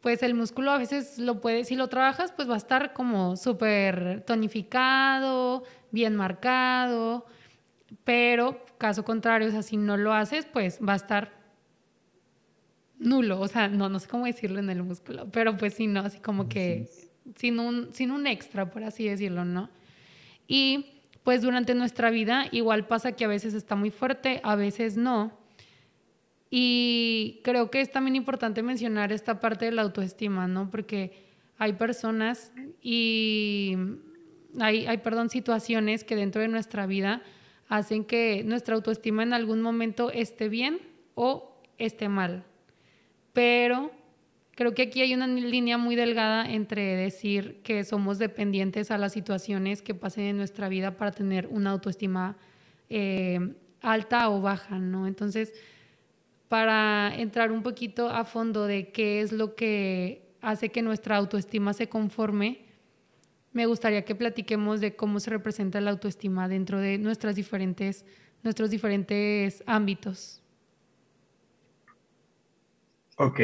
pues 0.00 0.24
el 0.24 0.34
músculo 0.34 0.72
a 0.72 0.78
veces 0.78 1.16
lo 1.20 1.40
puede, 1.40 1.62
si 1.62 1.76
lo 1.76 1.86
trabajas, 1.86 2.32
pues 2.32 2.50
va 2.50 2.54
a 2.54 2.56
estar 2.56 2.92
como 2.92 3.36
súper 3.36 4.24
tonificado, 4.26 5.62
bien 5.92 6.16
marcado, 6.16 7.24
pero 8.02 8.66
caso 8.76 9.04
contrario, 9.04 9.46
o 9.46 9.52
sea, 9.52 9.62
si 9.62 9.76
no 9.76 9.96
lo 9.96 10.12
haces, 10.12 10.44
pues 10.44 10.80
va 10.80 10.94
a 10.94 10.96
estar 10.96 11.30
nulo, 12.98 13.38
o 13.38 13.46
sea, 13.46 13.68
no, 13.68 13.88
no 13.88 14.00
sé 14.00 14.08
cómo 14.08 14.26
decirlo 14.26 14.58
en 14.58 14.70
el 14.70 14.82
músculo, 14.82 15.30
pero 15.30 15.56
pues 15.56 15.74
sí, 15.74 15.86
no, 15.86 16.00
así 16.00 16.18
como 16.18 16.48
que 16.48 16.90
sin 17.36 17.60
un, 17.60 17.94
sin 17.94 18.10
un 18.10 18.26
extra, 18.26 18.72
por 18.72 18.82
así 18.82 19.08
decirlo, 19.08 19.44
¿no? 19.44 19.70
Y 20.46 21.00
pues 21.22 21.42
durante 21.42 21.74
nuestra 21.74 22.10
vida 22.10 22.46
igual 22.52 22.86
pasa 22.86 23.12
que 23.12 23.24
a 23.24 23.28
veces 23.28 23.54
está 23.54 23.76
muy 23.76 23.90
fuerte, 23.90 24.40
a 24.44 24.56
veces 24.56 24.96
no. 24.96 25.32
Y 26.50 27.40
creo 27.42 27.70
que 27.70 27.80
es 27.80 27.90
también 27.90 28.14
importante 28.16 28.62
mencionar 28.62 29.10
esta 29.10 29.40
parte 29.40 29.64
de 29.64 29.72
la 29.72 29.82
autoestima, 29.82 30.46
¿no? 30.46 30.70
Porque 30.70 31.24
hay 31.58 31.72
personas 31.72 32.52
y 32.80 33.76
hay, 34.60 34.86
hay 34.86 34.98
perdón, 34.98 35.30
situaciones 35.30 36.04
que 36.04 36.14
dentro 36.14 36.42
de 36.42 36.48
nuestra 36.48 36.86
vida 36.86 37.22
hacen 37.68 38.04
que 38.04 38.42
nuestra 38.44 38.74
autoestima 38.74 39.22
en 39.22 39.32
algún 39.32 39.62
momento 39.62 40.10
esté 40.10 40.48
bien 40.48 40.78
o 41.14 41.58
esté 41.78 42.08
mal. 42.08 42.44
Pero 43.32 43.90
Creo 44.54 44.72
que 44.72 44.82
aquí 44.82 45.00
hay 45.00 45.14
una 45.14 45.26
línea 45.26 45.78
muy 45.78 45.96
delgada 45.96 46.48
entre 46.48 46.94
decir 46.96 47.60
que 47.62 47.82
somos 47.82 48.18
dependientes 48.18 48.90
a 48.90 48.98
las 48.98 49.12
situaciones 49.12 49.82
que 49.82 49.94
pasen 49.94 50.24
en 50.24 50.36
nuestra 50.36 50.68
vida 50.68 50.96
para 50.96 51.10
tener 51.10 51.48
una 51.48 51.70
autoestima 51.70 52.36
eh, 52.88 53.54
alta 53.80 54.30
o 54.30 54.40
baja, 54.40 54.78
¿no? 54.78 55.08
Entonces, 55.08 55.52
para 56.48 57.12
entrar 57.16 57.50
un 57.50 57.62
poquito 57.62 58.08
a 58.08 58.24
fondo 58.24 58.66
de 58.66 58.90
qué 58.92 59.20
es 59.20 59.32
lo 59.32 59.56
que 59.56 60.22
hace 60.40 60.68
que 60.68 60.82
nuestra 60.82 61.16
autoestima 61.16 61.72
se 61.72 61.88
conforme, 61.88 62.60
me 63.52 63.66
gustaría 63.66 64.04
que 64.04 64.14
platiquemos 64.14 64.80
de 64.80 64.94
cómo 64.94 65.18
se 65.18 65.30
representa 65.30 65.80
la 65.80 65.90
autoestima 65.90 66.48
dentro 66.48 66.78
de 66.78 66.98
nuestras 66.98 67.34
diferentes, 67.34 68.04
nuestros 68.42 68.70
diferentes 68.70 69.64
ámbitos. 69.66 70.42
Ok, 73.16 73.40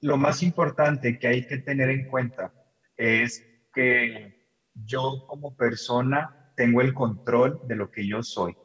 lo 0.00 0.16
más 0.16 0.42
importante 0.42 1.18
que 1.18 1.28
hay 1.28 1.46
que 1.46 1.58
tener 1.58 1.90
en 1.90 2.08
cuenta 2.08 2.52
es 2.96 3.44
que 3.72 4.46
yo 4.74 5.26
como 5.26 5.56
persona 5.56 6.52
tengo 6.56 6.80
el 6.80 6.94
control 6.94 7.60
de 7.66 7.76
lo 7.76 7.90
que 7.90 8.06
yo 8.06 8.22
soy. 8.22 8.56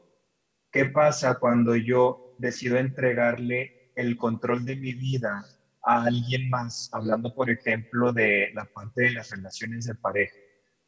¿Qué 0.72 0.86
pasa 0.86 1.40
cuando 1.40 1.76
yo 1.76 2.36
decido 2.40 2.78
entregarle 2.78 3.92
el 3.96 4.18
control 4.18 4.66
de 4.66 4.76
mi 4.76 4.94
vida 4.94 5.46
a 5.84 6.04
alguien 6.06 6.50
más? 6.50 6.90
Hablando, 6.94 7.34
por 7.34 7.50
ejemplo, 7.50 8.12
de 8.12 8.52
la 8.54 8.66
parte 8.66 9.04
de 9.04 9.12
las 9.12 9.30
relaciones 9.30 9.86
de 9.86 9.96
pareja. 9.96 10.36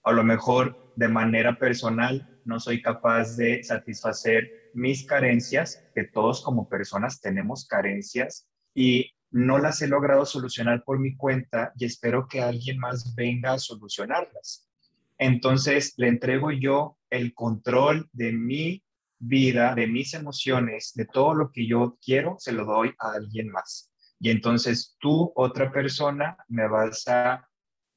A 0.03 0.11
lo 0.11 0.23
mejor 0.23 0.93
de 0.95 1.07
manera 1.07 1.57
personal 1.57 2.39
no 2.45 2.59
soy 2.59 2.81
capaz 2.81 3.35
de 3.37 3.63
satisfacer 3.63 4.71
mis 4.73 5.05
carencias, 5.05 5.83
que 5.93 6.03
todos 6.03 6.43
como 6.43 6.69
personas 6.69 7.21
tenemos 7.21 7.67
carencias, 7.67 8.47
y 8.73 9.14
no 9.31 9.57
las 9.57 9.81
he 9.81 9.87
logrado 9.87 10.25
solucionar 10.25 10.83
por 10.83 10.99
mi 10.99 11.15
cuenta 11.15 11.73
y 11.77 11.85
espero 11.85 12.27
que 12.27 12.41
alguien 12.41 12.79
más 12.79 13.15
venga 13.15 13.53
a 13.53 13.59
solucionarlas. 13.59 14.67
Entonces 15.17 15.93
le 15.97 16.07
entrego 16.07 16.51
yo 16.51 16.97
el 17.09 17.33
control 17.33 18.09
de 18.11 18.31
mi 18.31 18.83
vida, 19.19 19.75
de 19.75 19.87
mis 19.87 20.13
emociones, 20.13 20.93
de 20.95 21.05
todo 21.05 21.33
lo 21.33 21.51
que 21.51 21.67
yo 21.67 21.97
quiero, 22.03 22.35
se 22.39 22.51
lo 22.51 22.65
doy 22.65 22.93
a 22.99 23.13
alguien 23.13 23.49
más. 23.49 23.91
Y 24.19 24.29
entonces 24.29 24.95
tú, 24.99 25.31
otra 25.35 25.71
persona, 25.71 26.37
me 26.47 26.67
vas 26.67 27.07
a 27.07 27.47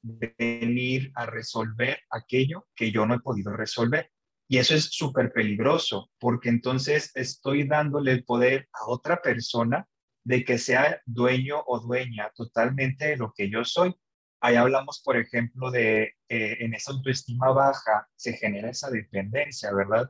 venir 0.01 1.11
a 1.15 1.25
resolver 1.25 1.99
aquello 2.09 2.67
que 2.75 2.91
yo 2.91 3.05
no 3.05 3.15
he 3.15 3.19
podido 3.19 3.51
resolver. 3.51 4.11
Y 4.47 4.57
eso 4.57 4.75
es 4.75 4.85
súper 4.85 5.31
peligroso, 5.31 6.09
porque 6.19 6.49
entonces 6.49 7.11
estoy 7.15 7.67
dándole 7.67 8.13
el 8.13 8.23
poder 8.23 8.67
a 8.73 8.87
otra 8.87 9.21
persona 9.21 9.87
de 10.23 10.43
que 10.43 10.57
sea 10.57 11.01
dueño 11.05 11.63
o 11.65 11.79
dueña 11.79 12.31
totalmente 12.35 13.07
de 13.07 13.17
lo 13.17 13.33
que 13.33 13.49
yo 13.49 13.63
soy. 13.63 13.95
Ahí 14.41 14.55
hablamos, 14.55 15.01
por 15.03 15.17
ejemplo, 15.17 15.71
de 15.71 16.15
eh, 16.29 16.57
en 16.59 16.73
esa 16.73 16.91
autoestima 16.91 17.51
baja 17.51 18.07
se 18.15 18.33
genera 18.33 18.69
esa 18.69 18.89
dependencia, 18.89 19.73
¿verdad? 19.73 20.09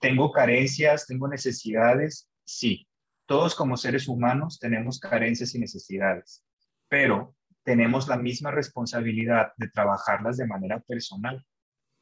¿Tengo 0.00 0.32
carencias? 0.32 1.06
¿Tengo 1.06 1.28
necesidades? 1.28 2.28
Sí. 2.44 2.88
Todos 3.26 3.54
como 3.54 3.76
seres 3.76 4.08
humanos 4.08 4.58
tenemos 4.58 4.98
carencias 4.98 5.54
y 5.54 5.60
necesidades, 5.60 6.44
pero 6.88 7.36
tenemos 7.62 8.08
la 8.08 8.16
misma 8.16 8.50
responsabilidad 8.50 9.52
de 9.56 9.68
trabajarlas 9.68 10.36
de 10.36 10.46
manera 10.46 10.80
personal. 10.80 11.46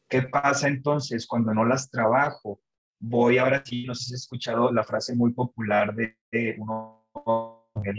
¿Qué 0.09 0.23
pasa 0.23 0.67
entonces 0.69 1.27
cuando 1.27 1.53
no 1.53 1.65
las 1.65 1.91
trabajo? 1.91 2.61
Voy 2.99 3.39
ahora 3.39 3.63
sí, 3.65 3.85
no 3.85 3.95
sé 3.95 4.05
si 4.05 4.15
has 4.15 4.23
escuchado 4.23 4.73
la 4.73 4.83
frase 4.83 5.15
muy 5.15 5.33
popular 5.33 5.95
de, 5.95 6.17
de 6.33 6.57
uno 6.59 7.00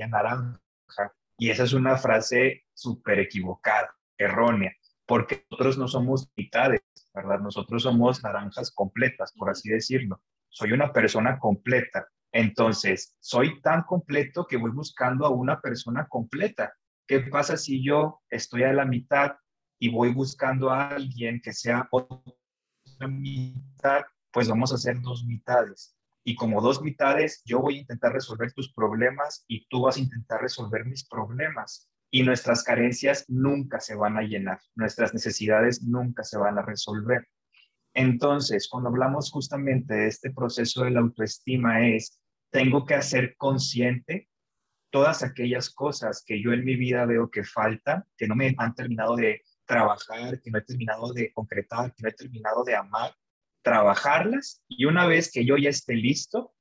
naranja, 0.10 1.14
y 1.38 1.50
esa 1.50 1.64
es 1.64 1.74
una 1.74 1.98
frase 1.98 2.66
súper 2.74 3.20
equivocada, 3.20 3.96
errónea, 4.18 4.72
porque 5.06 5.46
nosotros 5.50 5.78
no 5.78 5.88
somos 5.88 6.32
mitades, 6.36 6.82
¿verdad? 7.14 7.40
Nosotros 7.40 7.84
somos 7.84 8.24
naranjas 8.24 8.72
completas, 8.72 9.34
por 9.34 9.50
así 9.50 9.70
decirlo. 9.70 10.22
Soy 10.50 10.72
una 10.72 10.94
persona 10.94 11.40
completa. 11.40 12.08
Entonces, 12.32 13.16
soy 13.20 13.60
tan 13.62 13.84
completo 13.84 14.46
que 14.46 14.58
voy 14.58 14.72
buscando 14.72 15.26
a 15.26 15.30
una 15.30 15.60
persona 15.60 16.08
completa. 16.08 16.74
¿Qué 17.08 17.20
pasa 17.22 17.58
si 17.58 17.84
yo 17.84 18.22
estoy 18.30 18.64
a 18.64 18.74
la 18.74 18.86
mitad 18.86 19.34
y 19.80 19.90
voy 19.90 20.14
buscando 20.14 20.70
a 20.70 20.90
alguien 20.90 21.42
que 21.42 21.52
sea 21.52 21.88
otra 21.92 23.08
mitad? 23.08 24.04
Pues 24.32 24.48
vamos 24.48 24.72
a 24.72 24.76
hacer 24.76 25.02
dos 25.02 25.26
mitades. 25.26 25.98
Y 26.24 26.36
como 26.36 26.62
dos 26.62 26.82
mitades, 26.82 27.42
yo 27.46 27.60
voy 27.60 27.78
a 27.78 27.82
intentar 27.82 28.14
resolver 28.14 28.54
tus 28.54 28.72
problemas 28.74 29.44
y 29.48 29.68
tú 29.68 29.82
vas 29.82 29.98
a 29.98 30.02
intentar 30.02 30.42
resolver 30.42 30.86
mis 30.86 31.08
problemas. 31.08 31.90
Y 32.12 32.24
nuestras 32.24 32.64
carencias 32.64 33.26
nunca 33.28 33.80
se 33.80 33.96
van 33.96 34.18
a 34.18 34.22
llenar, 34.22 34.60
nuestras 34.76 35.14
necesidades 35.14 35.82
nunca 35.82 36.24
se 36.24 36.38
van 36.38 36.58
a 36.58 36.62
resolver. 36.62 37.28
Entonces, 37.94 38.68
cuando 38.70 38.90
hablamos 38.90 39.32
justamente 39.32 39.94
de 39.94 40.08
este 40.08 40.32
proceso 40.32 40.84
de 40.84 40.92
la 40.92 41.00
autoestima 41.00 41.88
es, 41.88 42.22
tengo 42.52 42.86
que 42.86 42.96
hacer 42.96 43.36
consciente 43.38 44.30
todas 44.92 45.24
aquellas 45.24 45.70
cosas 45.70 46.24
que 46.26 46.42
yo 46.42 46.52
en 46.52 46.66
mi 46.66 46.76
vida 46.76 47.06
veo 47.06 47.32
que 47.32 47.44
faltan, 47.44 48.04
que 48.18 48.28
no 48.28 48.36
me 48.36 48.54
han 48.58 48.76
terminado 48.76 49.16
de 49.16 49.42
trabajar, 49.66 50.40
que 50.42 50.52
no 50.52 50.60
he 50.60 50.64
terminado 50.64 51.14
de 51.14 51.32
concretar, 51.34 51.94
que 51.94 52.04
no 52.04 52.10
he 52.10 52.14
terminado 52.14 52.64
de 52.64 52.76
amar, 52.76 53.14
trabajarlas 53.62 54.64
y 54.68 54.86
una 54.86 55.06
vez 55.06 55.32
que 55.32 55.46
yo 55.46 55.58
ya 55.58 55.70
esté 55.70 55.96
listo, 55.96 56.54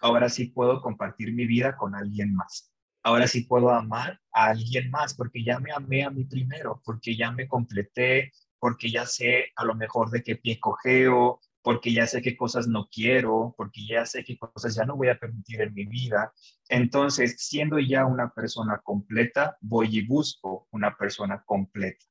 ahora 0.00 0.28
sí 0.28 0.46
puedo 0.46 0.80
compartir 0.80 1.32
mi 1.32 1.46
vida 1.46 1.76
con 1.76 1.94
alguien 1.94 2.34
más. 2.34 2.72
Ahora 3.02 3.28
sí 3.28 3.42
puedo 3.42 3.70
amar 3.70 4.20
a 4.32 4.46
alguien 4.46 4.90
más 4.90 5.14
porque 5.14 5.44
ya 5.44 5.60
me 5.60 5.72
amé 5.72 6.04
a 6.04 6.10
mí 6.10 6.24
primero, 6.24 6.82
porque 6.84 7.16
ya 7.16 7.30
me 7.30 7.46
completé, 7.46 8.32
porque 8.58 8.90
ya 8.90 9.06
sé 9.06 9.52
a 9.54 9.64
lo 9.64 9.74
mejor 9.74 10.10
de 10.10 10.22
qué 10.22 10.36
pie 10.36 10.58
cogeo, 10.58 11.40
porque 11.62 11.92
ya 11.92 12.06
sé 12.06 12.22
qué 12.22 12.36
cosas 12.36 12.68
no 12.68 12.88
quiero, 12.90 13.54
porque 13.56 13.86
ya 13.86 14.06
sé 14.06 14.24
qué 14.24 14.36
cosas 14.38 14.74
ya 14.74 14.84
no 14.84 14.96
voy 14.96 15.08
a 15.08 15.18
permitir 15.18 15.60
en 15.60 15.74
mi 15.74 15.84
vida. 15.84 16.32
Entonces, 16.68 17.36
siendo 17.38 17.78
ya 17.78 18.06
una 18.06 18.30
persona 18.30 18.80
completa, 18.82 19.56
voy 19.60 19.98
y 19.98 20.06
busco 20.06 20.68
una 20.72 20.96
persona 20.96 21.42
completa 21.44 22.04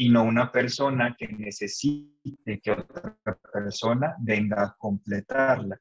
y 0.00 0.10
no 0.10 0.22
una 0.22 0.52
persona 0.52 1.16
que 1.18 1.26
necesite 1.26 2.60
que 2.60 2.70
otra 2.70 3.18
persona 3.52 4.14
venga 4.20 4.62
a 4.62 4.76
completarla. 4.78 5.76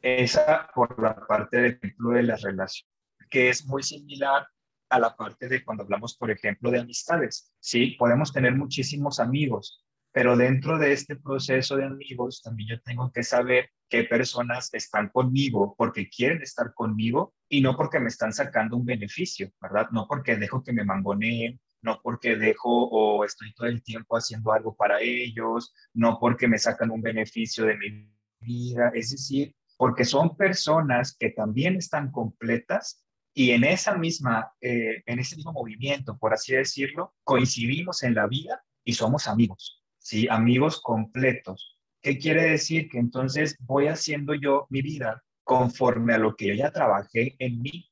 Esa 0.00 0.70
por 0.74 0.98
la 0.98 1.14
parte, 1.14 1.58
de 1.58 1.68
ejemplo, 1.68 2.10
de 2.12 2.22
la 2.22 2.36
relación, 2.36 2.88
que 3.28 3.50
es 3.50 3.66
muy 3.66 3.82
similar 3.82 4.46
a 4.88 4.98
la 4.98 5.14
parte 5.14 5.46
de 5.46 5.62
cuando 5.62 5.82
hablamos, 5.82 6.16
por 6.16 6.30
ejemplo, 6.30 6.70
de 6.70 6.80
amistades. 6.80 7.52
Sí, 7.60 7.96
podemos 7.98 8.32
tener 8.32 8.54
muchísimos 8.54 9.20
amigos, 9.20 9.84
pero 10.10 10.38
dentro 10.38 10.78
de 10.78 10.92
este 10.92 11.16
proceso 11.16 11.76
de 11.76 11.84
amigos 11.84 12.40
también 12.40 12.70
yo 12.70 12.80
tengo 12.80 13.12
que 13.12 13.22
saber 13.22 13.68
qué 13.90 14.04
personas 14.04 14.72
están 14.72 15.10
conmigo 15.10 15.74
porque 15.76 16.08
quieren 16.08 16.40
estar 16.40 16.72
conmigo 16.72 17.34
y 17.46 17.60
no 17.60 17.76
porque 17.76 18.00
me 18.00 18.08
están 18.08 18.32
sacando 18.32 18.78
un 18.78 18.86
beneficio, 18.86 19.52
¿verdad? 19.60 19.90
No 19.90 20.06
porque 20.08 20.36
dejo 20.36 20.64
que 20.64 20.72
me 20.72 20.84
mangoneen, 20.84 21.60
no 21.82 22.00
porque 22.02 22.36
dejo 22.36 22.88
o 22.88 23.24
estoy 23.24 23.52
todo 23.54 23.66
el 23.66 23.82
tiempo 23.82 24.16
haciendo 24.16 24.52
algo 24.52 24.76
para 24.76 25.00
ellos, 25.00 25.74
no 25.94 26.18
porque 26.20 26.48
me 26.48 26.58
sacan 26.58 26.90
un 26.90 27.02
beneficio 27.02 27.64
de 27.64 27.76
mi 27.76 28.10
vida, 28.40 28.90
es 28.94 29.10
decir, 29.10 29.54
porque 29.76 30.04
son 30.04 30.36
personas 30.36 31.16
que 31.18 31.30
también 31.30 31.76
están 31.76 32.10
completas 32.10 33.04
y 33.32 33.52
en 33.52 33.64
esa 33.64 33.96
misma, 33.96 34.52
eh, 34.60 35.02
en 35.06 35.18
ese 35.18 35.36
mismo 35.36 35.52
movimiento, 35.52 36.18
por 36.18 36.34
así 36.34 36.54
decirlo, 36.54 37.14
coincidimos 37.24 38.02
en 38.02 38.14
la 38.14 38.26
vida 38.26 38.62
y 38.84 38.94
somos 38.94 39.28
amigos, 39.28 39.82
¿sí? 39.98 40.26
Amigos 40.28 40.80
completos. 40.82 41.78
¿Qué 42.02 42.18
quiere 42.18 42.42
decir? 42.42 42.88
Que 42.88 42.98
entonces 42.98 43.56
voy 43.60 43.86
haciendo 43.86 44.34
yo 44.34 44.66
mi 44.70 44.82
vida 44.82 45.22
conforme 45.44 46.14
a 46.14 46.18
lo 46.18 46.34
que 46.34 46.48
yo 46.48 46.54
ya 46.54 46.70
trabajé 46.70 47.36
en 47.38 47.60
mí 47.60 47.89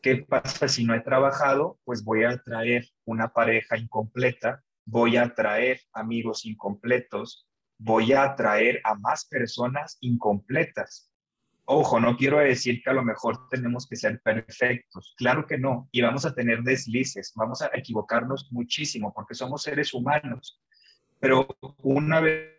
¿Qué 0.00 0.24
pasa 0.28 0.68
si 0.68 0.84
no 0.84 0.94
he 0.94 1.00
trabajado? 1.00 1.80
Pues 1.84 2.04
voy 2.04 2.22
a 2.24 2.38
traer 2.38 2.86
una 3.04 3.32
pareja 3.32 3.76
incompleta, 3.76 4.62
voy 4.84 5.16
a 5.16 5.34
traer 5.34 5.80
amigos 5.92 6.46
incompletos, 6.46 7.48
voy 7.78 8.12
a 8.12 8.36
traer 8.36 8.80
a 8.84 8.94
más 8.94 9.26
personas 9.26 9.98
incompletas. 10.00 11.10
Ojo, 11.64 11.98
no 11.98 12.16
quiero 12.16 12.38
decir 12.38 12.80
que 12.82 12.90
a 12.90 12.94
lo 12.94 13.02
mejor 13.02 13.48
tenemos 13.48 13.86
que 13.88 13.96
ser 13.96 14.20
perfectos. 14.22 15.14
Claro 15.18 15.46
que 15.46 15.58
no. 15.58 15.88
Y 15.90 16.00
vamos 16.00 16.24
a 16.24 16.34
tener 16.34 16.62
deslices, 16.62 17.32
vamos 17.34 17.60
a 17.60 17.70
equivocarnos 17.74 18.48
muchísimo 18.52 19.12
porque 19.12 19.34
somos 19.34 19.64
seres 19.64 19.92
humanos. 19.92 20.62
Pero 21.18 21.48
una 21.78 22.20
vez 22.20 22.54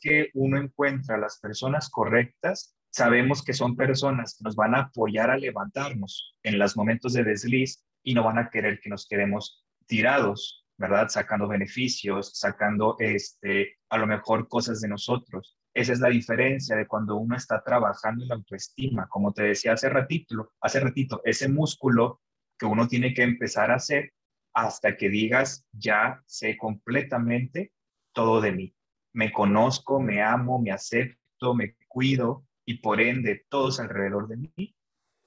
que 0.00 0.30
uno 0.34 0.56
encuentra 0.56 1.18
las 1.18 1.38
personas 1.38 1.90
correctas, 1.90 2.75
sabemos 2.96 3.44
que 3.44 3.52
son 3.52 3.76
personas 3.76 4.36
que 4.38 4.44
nos 4.44 4.56
van 4.56 4.74
a 4.74 4.84
apoyar 4.84 5.28
a 5.30 5.36
levantarnos 5.36 6.34
en 6.42 6.58
los 6.58 6.78
momentos 6.78 7.12
de 7.12 7.24
desliz 7.24 7.84
y 8.02 8.14
no 8.14 8.24
van 8.24 8.38
a 8.38 8.48
querer 8.48 8.80
que 8.80 8.88
nos 8.88 9.06
quedemos 9.06 9.66
tirados, 9.86 10.64
¿verdad? 10.78 11.08
Sacando 11.10 11.46
beneficios, 11.46 12.30
sacando 12.32 12.96
este, 12.98 13.76
a 13.90 13.98
lo 13.98 14.06
mejor 14.06 14.48
cosas 14.48 14.80
de 14.80 14.88
nosotros. 14.88 15.58
Esa 15.74 15.92
es 15.92 16.00
la 16.00 16.08
diferencia 16.08 16.74
de 16.74 16.86
cuando 16.86 17.16
uno 17.16 17.36
está 17.36 17.62
trabajando 17.62 18.22
en 18.22 18.30
la 18.30 18.36
autoestima. 18.36 19.06
Como 19.08 19.34
te 19.34 19.42
decía 19.42 19.74
hace 19.74 19.90
ratito, 19.90 20.54
hace 20.62 20.80
ratito, 20.80 21.20
ese 21.26 21.50
músculo 21.50 22.22
que 22.58 22.64
uno 22.64 22.88
tiene 22.88 23.12
que 23.12 23.24
empezar 23.24 23.70
a 23.70 23.74
hacer 23.76 24.14
hasta 24.54 24.96
que 24.96 25.10
digas, 25.10 25.66
ya 25.70 26.22
sé 26.24 26.56
completamente 26.56 27.74
todo 28.14 28.40
de 28.40 28.52
mí. 28.52 28.74
Me 29.12 29.32
conozco, 29.32 30.00
me 30.00 30.22
amo, 30.22 30.58
me 30.62 30.70
acepto, 30.70 31.54
me 31.54 31.76
cuido, 31.88 32.45
y 32.66 32.78
por 32.78 33.00
ende 33.00 33.46
todos 33.48 33.80
alrededor 33.80 34.28
de 34.28 34.36
mí 34.36 34.76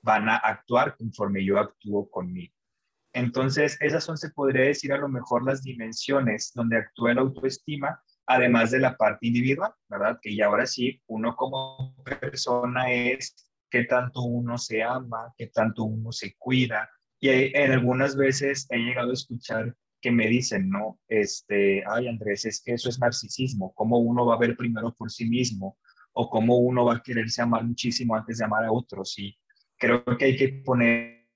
van 0.03 0.29
a 0.29 0.35
actuar 0.35 0.95
conforme 0.97 1.43
yo 1.43 1.57
actúo 1.57 2.09
conmigo. 2.09 2.53
Entonces, 3.13 3.77
esas 3.81 4.03
son, 4.03 4.17
se 4.17 4.29
podría 4.29 4.65
decir, 4.65 4.93
a 4.93 4.97
lo 4.97 5.09
mejor 5.09 5.43
las 5.43 5.63
dimensiones 5.63 6.51
donde 6.53 6.77
actúa 6.77 7.13
la 7.13 7.21
autoestima, 7.21 8.01
además 8.27 8.71
de 8.71 8.79
la 8.79 8.95
parte 8.95 9.27
individual, 9.27 9.73
¿verdad? 9.87 10.19
Que 10.21 10.35
ya 10.35 10.45
ahora 10.45 10.67
sí, 10.67 11.01
uno 11.07 11.35
como 11.35 11.95
persona 12.03 12.91
es 12.91 13.49
qué 13.71 13.85
tanto 13.85 14.21
uno 14.21 14.57
se 14.57 14.83
ama, 14.83 15.33
qué 15.37 15.47
tanto 15.47 15.85
uno 15.85 16.11
se 16.11 16.35
cuida. 16.37 16.89
Y 17.19 17.29
en 17.29 17.71
algunas 17.71 18.15
veces 18.15 18.67
he 18.69 18.77
llegado 18.77 19.09
a 19.09 19.13
escuchar 19.13 19.75
que 20.01 20.11
me 20.11 20.27
dicen, 20.27 20.69
no, 20.69 20.99
este, 21.07 21.83
ay 21.85 22.07
Andrés, 22.07 22.45
es 22.45 22.61
que 22.61 22.73
eso 22.73 22.89
es 22.89 22.99
narcisismo, 22.99 23.73
cómo 23.73 23.97
uno 23.97 24.25
va 24.25 24.35
a 24.35 24.39
ver 24.39 24.55
primero 24.55 24.93
por 24.93 25.11
sí 25.11 25.25
mismo, 25.27 25.77
o 26.13 26.29
cómo 26.29 26.57
uno 26.57 26.85
va 26.85 26.95
a 26.95 27.03
quererse 27.03 27.41
amar 27.41 27.63
muchísimo 27.63 28.15
antes 28.15 28.37
de 28.37 28.45
amar 28.45 28.65
a 28.65 28.71
otros. 28.71 29.17
Y 29.19 29.37
creo 29.77 30.03
que 30.17 30.25
hay 30.25 30.35
que 30.35 30.49
poner 30.65 31.27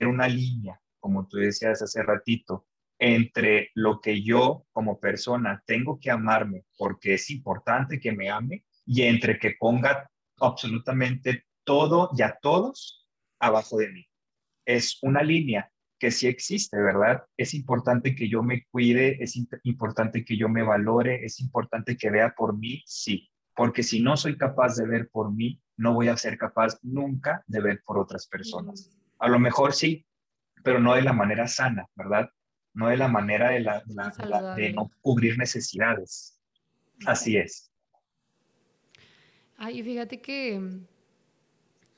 una 0.00 0.28
línea, 0.28 0.80
como 0.98 1.26
tú 1.28 1.38
decías 1.38 1.82
hace 1.82 2.02
ratito, 2.02 2.66
entre 2.98 3.70
lo 3.74 4.00
que 4.00 4.22
yo 4.22 4.66
como 4.72 5.00
persona 5.00 5.62
tengo 5.66 5.98
que 5.98 6.10
amarme 6.10 6.64
porque 6.78 7.14
es 7.14 7.30
importante 7.30 7.98
que 7.98 8.12
me 8.12 8.30
ame 8.30 8.64
y 8.86 9.02
entre 9.02 9.38
que 9.38 9.56
ponga 9.58 10.08
absolutamente 10.38 11.44
todo 11.64 12.10
y 12.16 12.22
a 12.22 12.38
todos 12.40 13.08
abajo 13.40 13.78
de 13.78 13.90
mí. 13.90 14.06
Es 14.64 14.98
una 15.02 15.22
línea 15.22 15.70
que 15.98 16.10
sí 16.10 16.26
existe, 16.26 16.80
¿verdad? 16.80 17.24
Es 17.36 17.54
importante 17.54 18.14
que 18.14 18.28
yo 18.28 18.42
me 18.42 18.64
cuide, 18.70 19.22
es 19.22 19.36
importante 19.64 20.24
que 20.24 20.36
yo 20.36 20.48
me 20.48 20.62
valore, 20.62 21.24
es 21.24 21.40
importante 21.40 21.96
que 21.96 22.10
vea 22.10 22.34
por 22.36 22.56
mí, 22.56 22.82
sí, 22.86 23.31
porque 23.54 23.82
si 23.82 24.00
no 24.00 24.16
soy 24.16 24.36
capaz 24.36 24.76
de 24.76 24.86
ver 24.86 25.08
por 25.10 25.32
mí, 25.32 25.60
no 25.76 25.94
voy 25.94 26.08
a 26.08 26.16
ser 26.16 26.38
capaz 26.38 26.78
nunca 26.82 27.42
de 27.46 27.60
ver 27.60 27.82
por 27.84 27.98
otras 27.98 28.26
personas. 28.26 28.90
A 29.18 29.28
lo 29.28 29.38
mejor 29.38 29.72
sí, 29.72 30.06
pero 30.62 30.80
no 30.80 30.94
de 30.94 31.02
la 31.02 31.12
manera 31.12 31.46
sana, 31.48 31.86
¿verdad? 31.94 32.30
No 32.74 32.88
de 32.88 32.96
la 32.96 33.08
manera 33.08 33.50
de, 33.50 33.60
la, 33.60 33.82
de, 34.56 34.72
no 34.72 34.90
cubrir 35.00 35.36
necesidades. 35.36 36.38
Así 37.06 37.36
es. 37.36 37.70
Ay, 39.58 39.82
fíjate 39.82 40.20
que 40.20 40.80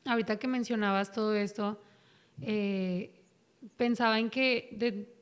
ahorita 0.04 0.38
que 0.38 0.48
mencionabas 0.48 1.12
todo 1.12 1.34
esto, 1.34 1.80
eh, 2.42 3.22
pensaba 3.76 4.18
en 4.18 4.30
que 4.30 4.68
de 4.72 5.14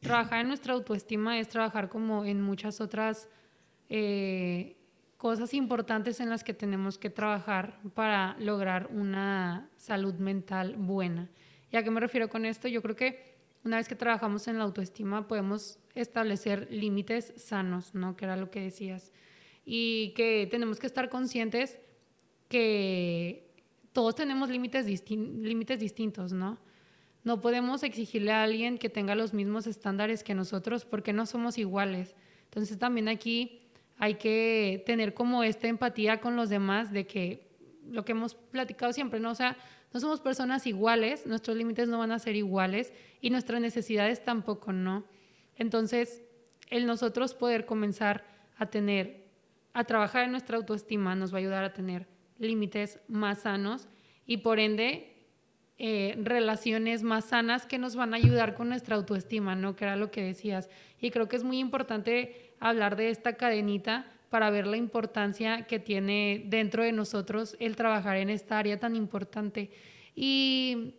trabajar 0.00 0.40
en 0.40 0.48
nuestra 0.48 0.74
autoestima 0.74 1.38
es 1.38 1.48
trabajar 1.48 1.88
como 1.88 2.24
en 2.24 2.42
muchas 2.42 2.80
otras 2.80 3.28
eh, 3.88 4.75
cosas 5.16 5.54
importantes 5.54 6.20
en 6.20 6.30
las 6.30 6.44
que 6.44 6.54
tenemos 6.54 6.98
que 6.98 7.10
trabajar 7.10 7.80
para 7.94 8.36
lograr 8.38 8.88
una 8.92 9.70
salud 9.76 10.14
mental 10.14 10.76
buena. 10.76 11.30
¿Y 11.70 11.76
a 11.76 11.82
qué 11.82 11.90
me 11.90 12.00
refiero 12.00 12.28
con 12.28 12.44
esto? 12.44 12.68
Yo 12.68 12.82
creo 12.82 12.96
que 12.96 13.36
una 13.64 13.78
vez 13.78 13.88
que 13.88 13.96
trabajamos 13.96 14.46
en 14.46 14.58
la 14.58 14.64
autoestima 14.64 15.26
podemos 15.26 15.78
establecer 15.94 16.68
límites 16.70 17.32
sanos, 17.36 17.94
¿no? 17.94 18.16
Que 18.16 18.26
era 18.26 18.36
lo 18.36 18.50
que 18.50 18.60
decías. 18.60 19.12
Y 19.64 20.12
que 20.14 20.46
tenemos 20.50 20.78
que 20.78 20.86
estar 20.86 21.08
conscientes 21.08 21.78
que 22.48 23.50
todos 23.92 24.14
tenemos 24.14 24.50
límites, 24.50 24.86
límites 25.10 25.80
distintos, 25.80 26.32
¿no? 26.32 26.58
No 27.24 27.40
podemos 27.40 27.82
exigirle 27.82 28.30
a 28.30 28.44
alguien 28.44 28.78
que 28.78 28.88
tenga 28.88 29.16
los 29.16 29.34
mismos 29.34 29.66
estándares 29.66 30.22
que 30.22 30.34
nosotros 30.34 30.84
porque 30.84 31.12
no 31.12 31.26
somos 31.26 31.58
iguales. 31.58 32.14
Entonces 32.44 32.78
también 32.78 33.08
aquí 33.08 33.65
hay 33.98 34.14
que 34.14 34.82
tener 34.86 35.14
como 35.14 35.42
esta 35.42 35.68
empatía 35.68 36.20
con 36.20 36.36
los 36.36 36.48
demás 36.48 36.92
de 36.92 37.06
que 37.06 37.46
lo 37.88 38.04
que 38.04 38.12
hemos 38.12 38.34
platicado 38.34 38.92
siempre, 38.92 39.20
¿no? 39.20 39.30
O 39.30 39.34
sea, 39.34 39.56
no 39.92 40.00
somos 40.00 40.20
personas 40.20 40.66
iguales, 40.66 41.26
nuestros 41.26 41.56
límites 41.56 41.88
no 41.88 41.98
van 41.98 42.12
a 42.12 42.18
ser 42.18 42.36
iguales 42.36 42.92
y 43.20 43.30
nuestras 43.30 43.60
necesidades 43.60 44.24
tampoco, 44.24 44.72
¿no? 44.72 45.04
Entonces, 45.56 46.22
el 46.68 46.86
nosotros 46.86 47.34
poder 47.34 47.64
comenzar 47.64 48.24
a 48.58 48.66
tener, 48.66 49.24
a 49.72 49.84
trabajar 49.84 50.24
en 50.24 50.32
nuestra 50.32 50.56
autoestima 50.56 51.14
nos 51.14 51.32
va 51.32 51.38
a 51.38 51.40
ayudar 51.40 51.64
a 51.64 51.72
tener 51.72 52.06
límites 52.38 53.00
más 53.08 53.42
sanos 53.42 53.88
y 54.26 54.38
por 54.38 54.58
ende 54.58 55.14
eh, 55.78 56.18
relaciones 56.22 57.02
más 57.02 57.26
sanas 57.26 57.66
que 57.66 57.78
nos 57.78 57.96
van 57.96 58.14
a 58.14 58.16
ayudar 58.16 58.54
con 58.54 58.68
nuestra 58.68 58.96
autoestima, 58.96 59.54
¿no? 59.54 59.76
Que 59.76 59.84
era 59.84 59.96
lo 59.96 60.10
que 60.10 60.22
decías. 60.22 60.70
Y 61.00 61.10
creo 61.10 61.28
que 61.28 61.36
es 61.36 61.44
muy 61.44 61.58
importante 61.58 62.45
hablar 62.60 62.96
de 62.96 63.10
esta 63.10 63.34
cadenita 63.34 64.06
para 64.30 64.50
ver 64.50 64.66
la 64.66 64.76
importancia 64.76 65.66
que 65.66 65.78
tiene 65.78 66.44
dentro 66.46 66.82
de 66.82 66.92
nosotros 66.92 67.56
el 67.60 67.76
trabajar 67.76 68.16
en 68.16 68.30
esta 68.30 68.58
área 68.58 68.78
tan 68.78 68.96
importante. 68.96 69.70
Y 70.14 70.94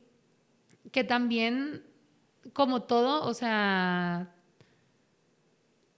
que 0.92 1.04
también, 1.04 1.84
como 2.54 2.84
todo, 2.84 3.26
o 3.26 3.34
sea, 3.34 4.34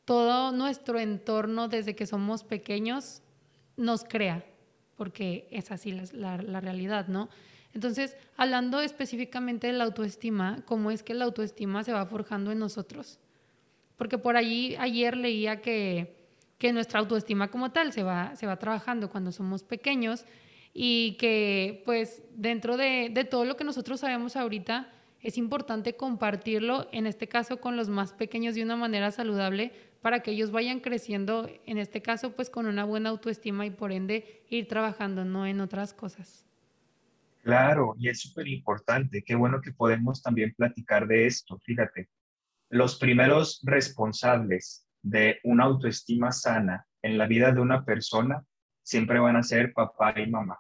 todo 0.05 0.51
nuestro 0.51 0.99
entorno 0.99 1.67
desde 1.67 1.95
que 1.95 2.07
somos 2.07 2.43
pequeños 2.43 3.21
nos 3.77 4.03
crea, 4.03 4.43
porque 4.97 5.47
es 5.51 5.71
así 5.71 5.91
la, 6.11 6.37
la 6.37 6.61
realidad, 6.61 7.07
¿no? 7.07 7.29
Entonces, 7.73 8.17
hablando 8.35 8.81
específicamente 8.81 9.67
de 9.67 9.73
la 9.73 9.83
autoestima, 9.83 10.63
¿cómo 10.65 10.89
es 10.89 11.03
que 11.03 11.13
la 11.13 11.25
autoestima 11.25 11.83
se 11.83 11.93
va 11.93 12.05
forjando 12.05 12.51
en 12.51 12.59
nosotros? 12.59 13.19
Porque 13.99 14.17
por 14.17 14.37
allí 14.37 14.77
ayer 14.79 15.17
leía 15.17 15.61
que, 15.61 16.15
que 16.57 16.71
nuestra 16.71 17.01
autoestima 17.01 17.49
como 17.51 17.73
tal 17.73 17.91
se 17.91 18.01
va, 18.01 18.33
se 18.37 18.47
va 18.47 18.57
trabajando 18.57 19.09
cuando 19.09 19.33
somos 19.33 19.63
pequeños 19.63 20.25
y 20.73 21.17
que 21.19 21.83
pues 21.83 22.23
dentro 22.33 22.77
de, 22.77 23.09
de 23.11 23.25
todo 23.25 23.43
lo 23.43 23.57
que 23.57 23.65
nosotros 23.65 23.99
sabemos 23.99 24.37
ahorita, 24.37 24.89
es 25.21 25.37
importante 25.37 25.97
compartirlo, 25.97 26.87
en 26.93 27.07
este 27.07 27.27
caso 27.27 27.59
con 27.59 27.75
los 27.75 27.89
más 27.89 28.13
pequeños 28.13 28.55
de 28.55 28.63
una 28.63 28.77
manera 28.77 29.11
saludable, 29.11 29.73
para 30.01 30.21
que 30.21 30.31
ellos 30.31 30.51
vayan 30.51 30.79
creciendo, 30.79 31.49
en 31.65 31.77
este 31.77 32.01
caso 32.01 32.31
pues 32.37 32.49
con 32.49 32.67
una 32.67 32.85
buena 32.85 33.09
autoestima 33.09 33.65
y 33.65 33.71
por 33.71 33.91
ende 33.91 34.43
ir 34.49 34.69
trabajando, 34.69 35.25
no 35.25 35.45
en 35.45 35.59
otras 35.59 35.93
cosas. 35.93 36.45
Claro, 37.43 37.95
y 37.99 38.07
es 38.07 38.21
súper 38.21 38.47
importante. 38.47 39.23
Qué 39.23 39.35
bueno 39.35 39.59
que 39.59 39.73
podemos 39.73 40.21
también 40.21 40.53
platicar 40.55 41.05
de 41.05 41.25
esto. 41.25 41.59
Fíjate, 41.65 42.07
los 42.69 42.97
primeros 42.97 43.61
responsables 43.63 44.87
de 45.01 45.39
una 45.43 45.65
autoestima 45.65 46.31
sana 46.31 46.85
en 47.01 47.17
la 47.17 47.25
vida 47.25 47.51
de 47.51 47.61
una 47.61 47.85
persona 47.85 48.43
siempre 48.83 49.19
van 49.19 49.35
a 49.35 49.43
ser 49.43 49.73
papá 49.73 50.13
y 50.19 50.27
mamá, 50.27 50.59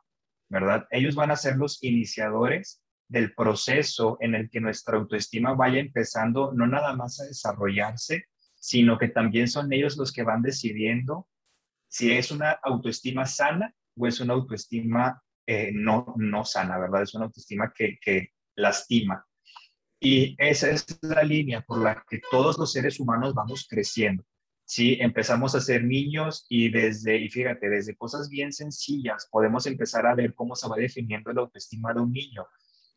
¿verdad? 0.49 0.87
Ellos 0.91 1.15
van 1.15 1.31
a 1.31 1.35
ser 1.35 1.57
los 1.57 1.83
iniciadores 1.83 2.81
del 3.07 3.33
proceso 3.33 4.17
en 4.21 4.35
el 4.35 4.49
que 4.49 4.61
nuestra 4.61 4.97
autoestima 4.97 5.53
vaya 5.53 5.79
empezando 5.79 6.51
no 6.53 6.67
nada 6.67 6.95
más 6.95 7.19
a 7.19 7.25
desarrollarse, 7.25 8.25
sino 8.55 8.97
que 8.97 9.09
también 9.09 9.47
son 9.47 9.71
ellos 9.73 9.97
los 9.97 10.11
que 10.11 10.23
van 10.23 10.41
decidiendo 10.41 11.27
si 11.87 12.11
es 12.11 12.31
una 12.31 12.51
autoestima 12.51 13.25
sana 13.25 13.73
o 13.97 14.07
es 14.07 14.19
una 14.19 14.33
autoestima 14.33 15.21
eh, 15.47 15.71
no, 15.73 16.13
no 16.17 16.45
sana, 16.45 16.77
¿verdad? 16.77 17.01
Es 17.01 17.15
una 17.15 17.25
autoestima 17.25 17.73
que, 17.75 17.97
que 17.99 18.29
lastima. 18.55 19.25
Y 19.99 20.35
esa 20.37 20.69
es 20.69 20.85
la 21.01 21.23
línea 21.23 21.61
por 21.61 21.81
la 21.81 22.05
que 22.09 22.21
todos 22.31 22.57
los 22.57 22.71
seres 22.71 22.99
humanos 22.99 23.33
vamos 23.33 23.67
creciendo. 23.69 24.23
Sí, 24.63 24.97
empezamos 25.01 25.55
a 25.55 25.61
ser 25.61 25.83
niños 25.83 26.45
y 26.47 26.69
desde, 26.69 27.17
y 27.17 27.29
fíjate, 27.29 27.69
desde 27.69 27.97
cosas 27.97 28.29
bien 28.29 28.53
sencillas 28.53 29.27
podemos 29.31 29.65
empezar 29.65 30.05
a 30.05 30.13
ver 30.13 30.35
cómo 30.35 30.55
se 30.55 30.69
va 30.69 30.77
definiendo 30.77 31.33
la 31.33 31.41
autoestima 31.41 31.93
de 31.93 32.01
un 32.01 32.13
niño. 32.13 32.45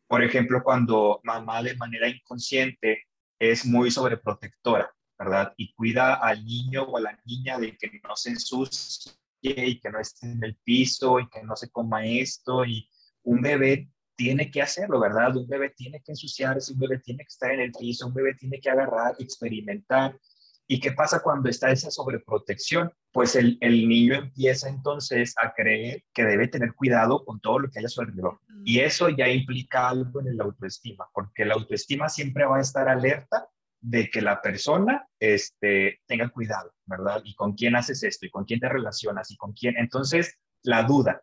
Por 0.07 0.23
ejemplo, 0.23 0.61
cuando 0.63 1.19
mamá 1.23 1.63
de 1.63 1.75
manera 1.75 2.07
inconsciente 2.07 3.07
es 3.39 3.65
muy 3.65 3.89
sobreprotectora, 3.89 4.93
¿verdad? 5.17 5.53
Y 5.57 5.73
cuida 5.73 6.13
al 6.13 6.45
niño 6.45 6.83
o 6.83 6.97
a 6.97 7.01
la 7.01 7.19
niña 7.25 7.57
de 7.57 7.75
que 7.75 7.99
no 8.07 8.15
se 8.15 8.29
ensucie 8.29 9.11
y 9.41 9.79
que 9.79 9.89
no 9.89 9.99
esté 9.99 10.27
en 10.27 10.43
el 10.43 10.55
piso 10.63 11.19
y 11.19 11.27
que 11.29 11.43
no 11.43 11.55
se 11.55 11.71
coma 11.71 12.05
esto 12.05 12.63
y 12.65 12.87
un 13.23 13.41
bebé 13.41 13.89
tiene 14.23 14.49
que 14.49 14.61
hacerlo, 14.61 15.01
¿verdad? 15.01 15.35
Un 15.35 15.49
bebé 15.49 15.73
tiene 15.75 16.01
que 16.01 16.13
ensuciarse, 16.13 16.71
un 16.71 16.79
bebé 16.79 16.99
tiene 16.99 17.23
que 17.25 17.27
estar 17.27 17.51
en 17.51 17.59
el 17.59 17.73
piso, 17.73 18.07
un 18.07 18.13
bebé 18.13 18.33
tiene 18.35 18.61
que 18.61 18.69
agarrar, 18.69 19.15
experimentar. 19.19 20.17
¿Y 20.65 20.79
qué 20.79 20.93
pasa 20.93 21.21
cuando 21.21 21.49
está 21.49 21.71
esa 21.71 21.91
sobreprotección? 21.91 22.89
Pues 23.11 23.35
el, 23.35 23.57
el 23.59 23.85
niño 23.85 24.15
empieza 24.15 24.69
entonces 24.69 25.35
a 25.37 25.53
creer 25.53 26.05
que 26.13 26.23
debe 26.23 26.47
tener 26.47 26.73
cuidado 26.73 27.25
con 27.25 27.41
todo 27.41 27.59
lo 27.59 27.69
que 27.69 27.79
haya 27.79 27.87
a 27.87 27.89
su 27.89 27.99
alrededor. 27.99 28.39
Y 28.63 28.79
eso 28.79 29.09
ya 29.09 29.27
implica 29.27 29.89
algo 29.89 30.21
en 30.21 30.27
el 30.27 30.39
autoestima, 30.39 31.05
porque 31.13 31.43
la 31.43 31.55
autoestima 31.55 32.07
siempre 32.07 32.45
va 32.45 32.59
a 32.59 32.61
estar 32.61 32.87
alerta 32.87 33.49
de 33.81 34.09
que 34.09 34.21
la 34.21 34.41
persona 34.41 35.05
este, 35.19 35.99
tenga 36.07 36.29
cuidado, 36.29 36.73
¿verdad? 36.85 37.21
Y 37.25 37.35
con 37.35 37.55
quién 37.55 37.75
haces 37.75 38.01
esto, 38.03 38.25
y 38.25 38.29
con 38.29 38.45
quién 38.45 38.61
te 38.61 38.69
relacionas, 38.69 39.29
y 39.31 39.35
con 39.35 39.51
quién. 39.51 39.75
Entonces, 39.77 40.39
la 40.61 40.83
duda. 40.83 41.21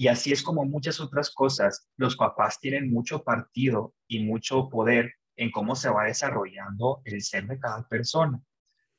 Y 0.00 0.08
así 0.08 0.32
es 0.32 0.42
como 0.42 0.64
muchas 0.64 0.98
otras 0.98 1.30
cosas, 1.30 1.86
los 1.98 2.16
papás 2.16 2.58
tienen 2.58 2.90
mucho 2.90 3.22
partido 3.22 3.94
y 4.08 4.24
mucho 4.24 4.70
poder 4.70 5.12
en 5.36 5.50
cómo 5.50 5.76
se 5.76 5.90
va 5.90 6.04
desarrollando 6.04 7.02
el 7.04 7.20
ser 7.20 7.46
de 7.46 7.58
cada 7.58 7.86
persona. 7.86 8.40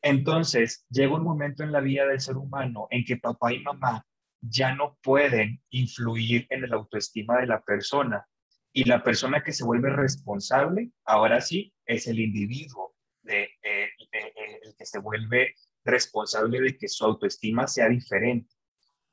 Entonces, 0.03 0.85
llega 0.91 1.15
un 1.15 1.23
momento 1.23 1.63
en 1.63 1.71
la 1.71 1.79
vida 1.79 2.05
del 2.05 2.21
ser 2.21 2.37
humano 2.37 2.85
en 2.91 3.03
que 3.03 3.17
papá 3.17 3.51
y 3.51 3.63
mamá 3.63 4.05
ya 4.41 4.75
no 4.75 4.99
pueden 5.01 5.63
influir 5.71 6.45
en 6.51 6.65
el 6.65 6.73
autoestima 6.73 7.39
de 7.39 7.47
la 7.47 7.63
persona. 7.63 8.23
Y 8.71 8.83
la 8.83 9.03
persona 9.03 9.41
que 9.43 9.53
se 9.53 9.63
vuelve 9.63 9.89
responsable, 9.89 10.91
ahora 11.05 11.41
sí, 11.41 11.73
es 11.83 12.05
el 12.05 12.19
individuo 12.19 12.93
de, 13.23 13.45
eh, 13.63 13.89
eh, 14.11 14.59
el 14.61 14.75
que 14.75 14.85
se 14.85 14.99
vuelve 14.99 15.55
responsable 15.83 16.61
de 16.61 16.77
que 16.77 16.87
su 16.87 17.05
autoestima 17.05 17.65
sea 17.65 17.89
diferente. 17.89 18.53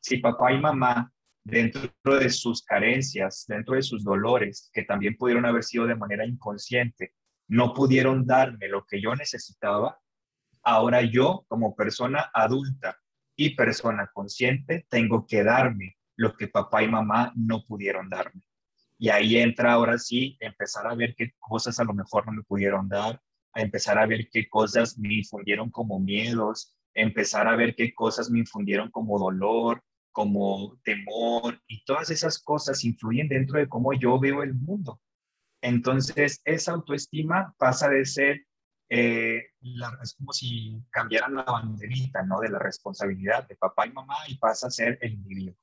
Si 0.01 0.18
papá 0.18 0.53
y 0.53 0.61
mamá, 0.61 1.11
dentro 1.48 1.90
de 2.04 2.28
sus 2.28 2.62
carencias, 2.62 3.46
dentro 3.48 3.74
de 3.74 3.82
sus 3.82 4.04
dolores, 4.04 4.70
que 4.72 4.82
también 4.82 5.16
pudieron 5.16 5.46
haber 5.46 5.64
sido 5.64 5.87
de 5.87 5.96
manera 5.96 6.26
inconsciente, 6.26 7.14
no 7.48 7.72
pudieron 7.72 8.26
darme 8.26 8.68
lo 8.68 8.84
que 8.84 9.00
yo 9.00 9.16
necesitaba, 9.16 9.98
ahora 10.62 11.00
yo 11.00 11.46
como 11.48 11.74
persona 11.74 12.30
adulta 12.34 12.98
y 13.34 13.56
persona 13.56 14.11
consciente 14.12 14.87
tengo 14.90 15.26
que 15.26 15.42
darme 15.42 15.96
lo 16.16 16.37
que 16.37 16.48
papá 16.48 16.82
y 16.82 16.88
mamá 16.88 17.32
no 17.34 17.64
pudieron 17.64 18.11
darme. 18.11 18.42
Y 18.98 19.08
ahí 19.08 19.38
entra 19.38 19.72
ahora 19.72 19.96
sí 19.96 20.37
empezar 20.40 20.87
a 20.87 20.94
ver 20.94 21.14
qué 21.16 21.32
cosas 21.38 21.80
a 21.80 21.84
lo 21.84 21.94
mejor 21.94 22.26
no 22.26 22.32
me 22.32 22.42
pudieron 22.42 22.88
dar, 22.88 23.22
a 23.54 23.62
empezar 23.62 23.96
a 23.96 24.06
ver 24.06 24.28
qué 24.30 24.48
cosas 24.50 24.98
me 24.98 25.14
infundieron 25.14 25.70
como 25.70 25.98
miedos, 25.98 26.76
empezar 26.92 27.48
a 27.48 27.56
ver 27.56 27.74
qué 27.74 27.94
cosas 27.94 28.28
me 28.28 28.40
infundieron 28.40 28.90
como 28.90 29.18
dolor, 29.18 29.82
como 30.12 30.78
temor, 30.84 31.60
y 31.66 31.84
todas 31.84 32.10
esas 32.10 32.38
cosas 32.38 32.84
influyen 32.84 33.28
dentro 33.28 33.58
de 33.58 33.68
cómo 33.68 33.92
yo 33.92 34.18
veo 34.18 34.42
el 34.42 34.54
mundo. 34.54 35.00
Entonces, 35.60 36.40
esa 36.44 36.72
autoestima 36.72 37.54
pasa 37.58 37.88
de 37.88 38.04
ser, 38.04 38.46
eh, 38.90 39.42
es 40.02 40.14
como 40.14 40.32
si 40.32 40.82
cambiaran 40.90 41.34
la 41.34 41.42
banderita, 41.42 42.22
¿no? 42.22 42.40
De 42.40 42.48
la 42.48 42.58
responsabilidad 42.58 43.46
de 43.48 43.56
papá 43.56 43.86
y 43.86 43.92
mamá 43.92 44.16
y 44.28 44.36
pasa 44.38 44.68
a 44.68 44.70
ser 44.70 44.98
el 45.02 45.14
individuo. 45.14 45.54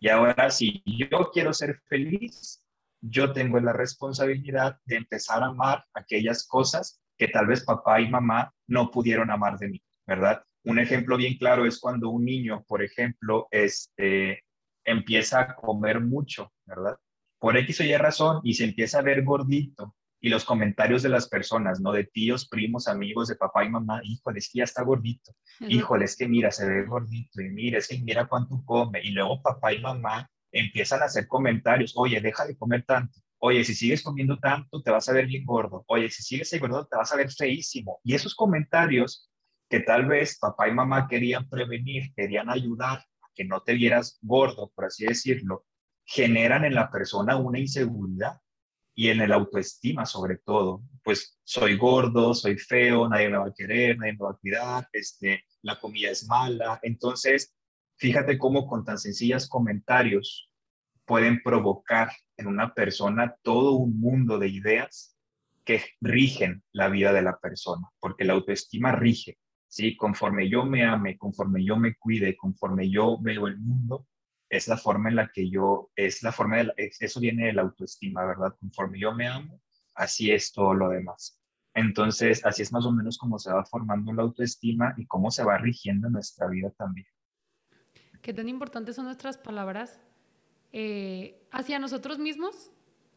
Y 0.00 0.08
ahora, 0.08 0.50
si 0.50 0.82
yo 0.84 1.30
quiero 1.32 1.52
ser 1.52 1.80
feliz, 1.86 2.64
yo 3.00 3.32
tengo 3.32 3.60
la 3.60 3.72
responsabilidad 3.72 4.78
de 4.84 4.96
empezar 4.96 5.42
a 5.42 5.46
amar 5.46 5.84
aquellas 5.94 6.46
cosas 6.46 7.00
que 7.16 7.28
tal 7.28 7.46
vez 7.46 7.64
papá 7.64 8.00
y 8.00 8.08
mamá 8.08 8.54
no 8.66 8.90
pudieron 8.90 9.30
amar 9.30 9.58
de 9.58 9.68
mí, 9.68 9.82
¿verdad? 10.06 10.44
Un 10.68 10.78
ejemplo 10.78 11.16
bien 11.16 11.38
claro 11.38 11.64
es 11.64 11.80
cuando 11.80 12.10
un 12.10 12.26
niño, 12.26 12.62
por 12.68 12.82
ejemplo, 12.82 13.48
este, 13.50 14.44
empieza 14.84 15.40
a 15.40 15.56
comer 15.56 15.98
mucho, 15.98 16.52
¿verdad? 16.66 16.94
Por 17.38 17.56
X 17.56 17.80
o 17.80 17.84
Y 17.84 17.96
razón 17.96 18.40
y 18.44 18.52
se 18.52 18.64
empieza 18.64 18.98
a 18.98 19.02
ver 19.02 19.24
gordito 19.24 19.96
y 20.20 20.28
los 20.28 20.44
comentarios 20.44 21.02
de 21.02 21.08
las 21.08 21.26
personas, 21.26 21.80
¿no? 21.80 21.90
De 21.92 22.04
tíos, 22.04 22.46
primos, 22.46 22.86
amigos, 22.86 23.28
de 23.28 23.36
papá 23.36 23.64
y 23.64 23.70
mamá, 23.70 24.02
híjole, 24.04 24.40
es 24.40 24.50
que 24.52 24.58
ya 24.58 24.64
está 24.64 24.82
gordito, 24.82 25.32
híjole, 25.60 26.04
es 26.04 26.14
que 26.14 26.28
mira, 26.28 26.50
se 26.50 26.68
ve 26.68 26.84
gordito 26.84 27.40
y 27.40 27.48
mira, 27.48 27.78
es 27.78 27.88
que 27.88 27.98
mira 28.00 28.26
cuánto 28.26 28.62
come. 28.66 29.00
Y 29.02 29.12
luego 29.12 29.40
papá 29.40 29.72
y 29.72 29.80
mamá 29.80 30.30
empiezan 30.52 31.00
a 31.00 31.06
hacer 31.06 31.28
comentarios, 31.28 31.94
oye, 31.96 32.20
deja 32.20 32.44
de 32.44 32.58
comer 32.58 32.84
tanto, 32.84 33.18
oye, 33.38 33.64
si 33.64 33.74
sigues 33.74 34.02
comiendo 34.02 34.38
tanto, 34.38 34.82
te 34.82 34.90
vas 34.90 35.08
a 35.08 35.14
ver 35.14 35.28
bien 35.28 35.46
gordo, 35.46 35.82
oye, 35.86 36.10
si 36.10 36.22
sigues 36.22 36.54
gordo, 36.60 36.86
te 36.86 36.98
vas 36.98 37.10
a 37.10 37.16
ver 37.16 37.30
feísimo. 37.30 38.00
Y 38.04 38.14
esos 38.14 38.34
comentarios 38.34 39.30
que 39.68 39.80
tal 39.80 40.06
vez 40.06 40.38
papá 40.38 40.68
y 40.68 40.72
mamá 40.72 41.08
querían 41.08 41.48
prevenir, 41.48 42.12
querían 42.14 42.50
ayudar 42.50 42.98
a 42.98 43.30
que 43.34 43.44
no 43.44 43.62
te 43.62 43.74
vieras 43.74 44.18
gordo, 44.22 44.72
por 44.74 44.86
así 44.86 45.06
decirlo, 45.06 45.66
generan 46.04 46.64
en 46.64 46.74
la 46.74 46.90
persona 46.90 47.36
una 47.36 47.58
inseguridad 47.58 48.40
y 48.94 49.10
en 49.10 49.20
el 49.20 49.32
autoestima 49.32 50.06
sobre 50.06 50.38
todo, 50.38 50.82
pues 51.04 51.38
soy 51.44 51.76
gordo, 51.76 52.34
soy 52.34 52.58
feo, 52.58 53.08
nadie 53.08 53.28
me 53.28 53.38
va 53.38 53.46
a 53.46 53.54
querer, 53.54 53.96
nadie 53.96 54.14
me 54.14 54.24
va 54.24 54.30
a 54.30 54.38
cuidar, 54.38 54.88
este, 54.92 55.44
la 55.62 55.78
comida 55.78 56.10
es 56.10 56.26
mala. 56.26 56.80
Entonces, 56.82 57.54
fíjate 57.96 58.38
cómo 58.38 58.66
con 58.66 58.84
tan 58.84 58.98
sencillas 58.98 59.48
comentarios 59.48 60.50
pueden 61.04 61.42
provocar 61.42 62.10
en 62.36 62.48
una 62.48 62.74
persona 62.74 63.36
todo 63.42 63.72
un 63.72 64.00
mundo 64.00 64.38
de 64.38 64.48
ideas 64.48 65.16
que 65.64 65.84
rigen 66.00 66.64
la 66.72 66.88
vida 66.88 67.12
de 67.12 67.22
la 67.22 67.38
persona, 67.38 67.88
porque 68.00 68.24
la 68.24 68.32
autoestima 68.32 68.92
rige, 68.92 69.38
¿sí? 69.68 69.96
Conforme 69.96 70.48
yo 70.48 70.64
me 70.64 70.84
ame, 70.84 71.16
conforme 71.16 71.64
yo 71.64 71.76
me 71.76 71.94
cuide, 71.94 72.36
conforme 72.36 72.90
yo 72.90 73.18
veo 73.20 73.46
el 73.46 73.58
mundo, 73.58 74.06
es 74.48 74.66
la 74.66 74.76
forma 74.76 75.10
en 75.10 75.16
la 75.16 75.28
que 75.28 75.48
yo, 75.48 75.90
es 75.94 76.22
la 76.22 76.32
forma, 76.32 76.56
de 76.56 76.72
eso 76.76 77.20
viene 77.20 77.46
de 77.46 77.52
la 77.52 77.62
autoestima, 77.62 78.24
¿verdad? 78.24 78.56
Conforme 78.58 78.98
yo 78.98 79.14
me 79.14 79.28
amo, 79.28 79.60
así 79.94 80.30
es 80.30 80.52
todo 80.52 80.74
lo 80.74 80.88
demás. 80.88 81.38
Entonces, 81.74 82.44
así 82.44 82.62
es 82.62 82.72
más 82.72 82.86
o 82.86 82.92
menos 82.92 83.18
como 83.18 83.38
se 83.38 83.52
va 83.52 83.64
formando 83.64 84.12
la 84.12 84.22
autoestima 84.22 84.94
y 84.96 85.06
cómo 85.06 85.30
se 85.30 85.44
va 85.44 85.58
rigiendo 85.58 86.08
nuestra 86.08 86.48
vida 86.48 86.70
también. 86.70 87.06
Qué 88.22 88.32
tan 88.32 88.48
importantes 88.48 88.96
son 88.96 89.04
nuestras 89.04 89.38
palabras 89.38 90.00
eh, 90.72 91.46
hacia 91.52 91.78
nosotros 91.78 92.18
mismos, 92.18 92.72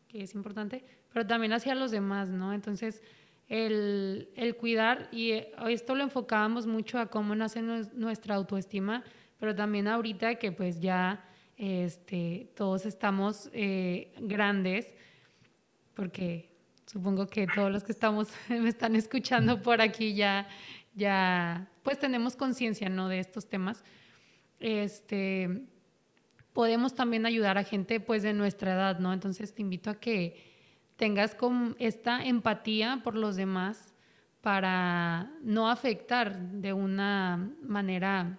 que 0.07 0.23
es 0.23 0.35
importante, 0.35 0.85
pero 1.11 1.25
también 1.25 1.53
hacia 1.53 1.73
los 1.75 1.91
demás, 1.91 2.29
¿no? 2.29 2.53
Entonces, 2.53 3.01
el, 3.47 4.29
el 4.35 4.55
cuidar, 4.55 5.09
y 5.11 5.31
esto 5.67 5.95
lo 5.95 6.03
enfocábamos 6.03 6.67
mucho 6.67 6.99
a 6.99 7.07
cómo 7.07 7.35
nace 7.35 7.61
nuestra 7.61 8.35
autoestima, 8.35 9.03
pero 9.39 9.55
también 9.55 9.87
ahorita 9.87 10.35
que 10.35 10.51
pues 10.51 10.79
ya 10.79 11.25
este, 11.57 12.49
todos 12.55 12.85
estamos 12.85 13.49
eh, 13.53 14.13
grandes, 14.19 14.93
porque 15.93 16.49
supongo 16.85 17.27
que 17.27 17.45
todos 17.45 17.71
los 17.71 17.83
que 17.83 17.91
estamos, 17.91 18.29
me 18.49 18.69
están 18.69 18.95
escuchando 18.95 19.61
por 19.61 19.81
aquí 19.81 20.15
ya, 20.15 20.47
ya 20.95 21.69
pues 21.83 21.99
tenemos 21.99 22.35
conciencia, 22.35 22.89
¿no? 22.89 23.09
De 23.09 23.19
estos 23.19 23.47
temas. 23.47 23.83
Este, 24.59 25.67
podemos 26.53 26.95
también 26.95 27.25
ayudar 27.25 27.57
a 27.57 27.63
gente 27.63 27.99
pues 27.99 28.23
de 28.23 28.33
nuestra 28.33 28.73
edad, 28.73 28.99
¿no? 28.99 29.13
Entonces 29.13 29.53
te 29.53 29.61
invito 29.61 29.89
a 29.89 29.99
que 29.99 30.50
tengas 31.01 31.35
esta 31.79 32.23
empatía 32.23 33.01
por 33.03 33.15
los 33.15 33.35
demás 33.35 33.95
para 34.41 35.31
no 35.41 35.67
afectar 35.67 36.37
de 36.39 36.73
una 36.73 37.49
manera 37.63 38.37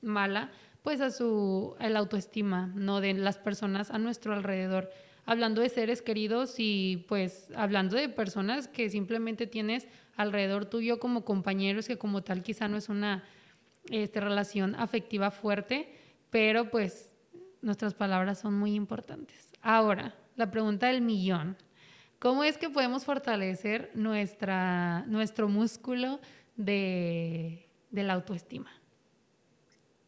mala, 0.00 0.50
pues 0.82 1.02
a 1.02 1.10
su 1.10 1.76
el 1.78 1.98
autoestima, 1.98 2.72
¿no? 2.74 3.02
De 3.02 3.12
las 3.12 3.36
personas 3.36 3.90
a 3.90 3.98
nuestro 3.98 4.32
alrededor. 4.32 4.88
Hablando 5.26 5.60
de 5.60 5.68
seres 5.68 6.00
queridos 6.00 6.54
y 6.56 7.04
pues 7.08 7.50
hablando 7.54 7.94
de 7.94 8.08
personas 8.08 8.68
que 8.68 8.88
simplemente 8.88 9.46
tienes 9.46 9.86
alrededor 10.16 10.64
tuyo 10.64 10.98
como 10.98 11.26
compañeros, 11.26 11.88
que 11.88 11.98
como 11.98 12.22
tal 12.22 12.42
quizá 12.42 12.68
no 12.68 12.78
es 12.78 12.88
una 12.88 13.22
este, 13.90 14.18
relación 14.18 14.74
afectiva 14.76 15.30
fuerte, 15.30 15.94
pero 16.30 16.70
pues 16.70 17.14
nuestras 17.60 17.92
palabras 17.92 18.38
son 18.38 18.54
muy 18.54 18.74
importantes. 18.74 19.52
Ahora, 19.60 20.14
la 20.36 20.50
pregunta 20.50 20.86
del 20.86 21.02
millón. 21.02 21.58
¿Cómo 22.18 22.42
es 22.42 22.58
que 22.58 22.68
podemos 22.68 23.04
fortalecer 23.04 23.90
nuestra, 23.94 25.04
nuestro 25.06 25.48
músculo 25.48 26.20
de, 26.56 27.68
de 27.90 28.02
la 28.02 28.14
autoestima? 28.14 28.70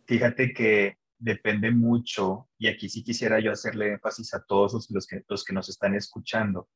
Fíjate 0.07 0.53
que 0.53 0.99
depende 1.19 1.71
mucho, 1.71 2.49
y 2.59 2.67
aquí 2.67 2.89
sí 2.89 3.05
quisiera 3.05 3.39
yo 3.39 3.53
hacerle 3.53 3.93
énfasis 3.93 4.35
a 4.35 4.43
todos 4.43 4.91
los 4.91 5.07
que, 5.07 5.23
los 5.29 5.45
que 5.45 5.53
nos 5.53 5.69
están 5.69 5.95
escuchando, 5.95 6.69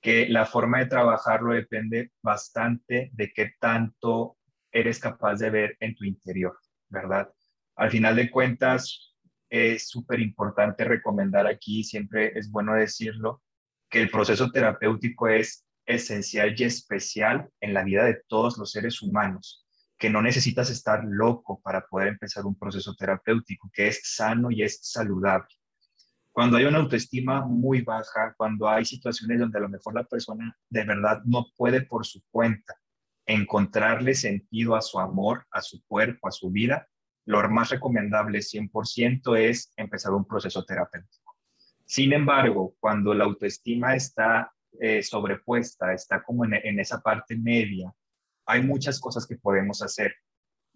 que 0.00 0.28
la 0.28 0.46
forma 0.46 0.78
de 0.78 0.86
trabajarlo 0.86 1.52
depende 1.52 2.12
bastante 2.22 3.10
de 3.12 3.32
qué 3.32 3.52
tanto 3.60 4.38
eres 4.72 4.98
capaz 4.98 5.36
de 5.36 5.50
ver 5.50 5.76
en 5.80 5.94
tu 5.94 6.04
interior, 6.04 6.56
¿verdad? 6.88 7.30
Al 7.76 7.90
final 7.90 8.16
de 8.16 8.30
cuentas, 8.30 9.14
es 9.50 9.88
súper 9.88 10.20
importante 10.20 10.84
recomendar 10.84 11.46
aquí, 11.46 11.82
siempre 11.82 12.38
es 12.38 12.50
bueno 12.50 12.74
decirlo, 12.74 13.42
que 13.90 14.00
el 14.00 14.10
proceso 14.10 14.50
terapéutico 14.50 15.28
es 15.28 15.66
esencial 15.84 16.54
y 16.56 16.64
especial 16.64 17.50
en 17.60 17.74
la 17.74 17.82
vida 17.82 18.04
de 18.04 18.22
todos 18.28 18.56
los 18.56 18.70
seres 18.70 19.02
humanos 19.02 19.66
que 19.98 20.08
no 20.08 20.22
necesitas 20.22 20.70
estar 20.70 21.04
loco 21.04 21.60
para 21.62 21.86
poder 21.86 22.08
empezar 22.08 22.46
un 22.46 22.58
proceso 22.58 22.94
terapéutico, 22.94 23.70
que 23.70 23.88
es 23.88 24.00
sano 24.02 24.50
y 24.50 24.62
es 24.62 24.80
saludable. 24.82 25.54
Cuando 26.32 26.56
hay 26.56 26.64
una 26.64 26.78
autoestima 26.78 27.44
muy 27.44 27.82
baja, 27.82 28.32
cuando 28.36 28.66
hay 28.66 28.86
situaciones 28.86 29.40
donde 29.40 29.58
a 29.58 29.60
lo 29.60 29.68
mejor 29.68 29.94
la 29.94 30.04
persona 30.04 30.56
de 30.70 30.84
verdad 30.84 31.20
no 31.26 31.48
puede 31.54 31.82
por 31.82 32.06
su 32.06 32.22
cuenta 32.30 32.74
encontrarle 33.26 34.14
sentido 34.14 34.74
a 34.74 34.80
su 34.80 34.98
amor, 34.98 35.46
a 35.50 35.60
su 35.60 35.84
cuerpo, 35.84 36.28
a 36.28 36.32
su 36.32 36.50
vida, 36.50 36.88
lo 37.26 37.46
más 37.50 37.68
recomendable 37.68 38.38
100% 38.38 39.36
es 39.36 39.70
empezar 39.76 40.12
un 40.12 40.24
proceso 40.24 40.64
terapéutico. 40.64 41.29
Sin 41.90 42.12
embargo, 42.12 42.76
cuando 42.78 43.12
la 43.14 43.24
autoestima 43.24 43.96
está 43.96 44.52
eh, 44.80 45.02
sobrepuesta, 45.02 45.92
está 45.92 46.22
como 46.22 46.44
en 46.44 46.78
esa 46.78 47.00
parte 47.00 47.36
media, 47.36 47.92
hay 48.46 48.62
muchas 48.62 49.00
cosas 49.00 49.26
que 49.26 49.34
podemos 49.34 49.82
hacer. 49.82 50.14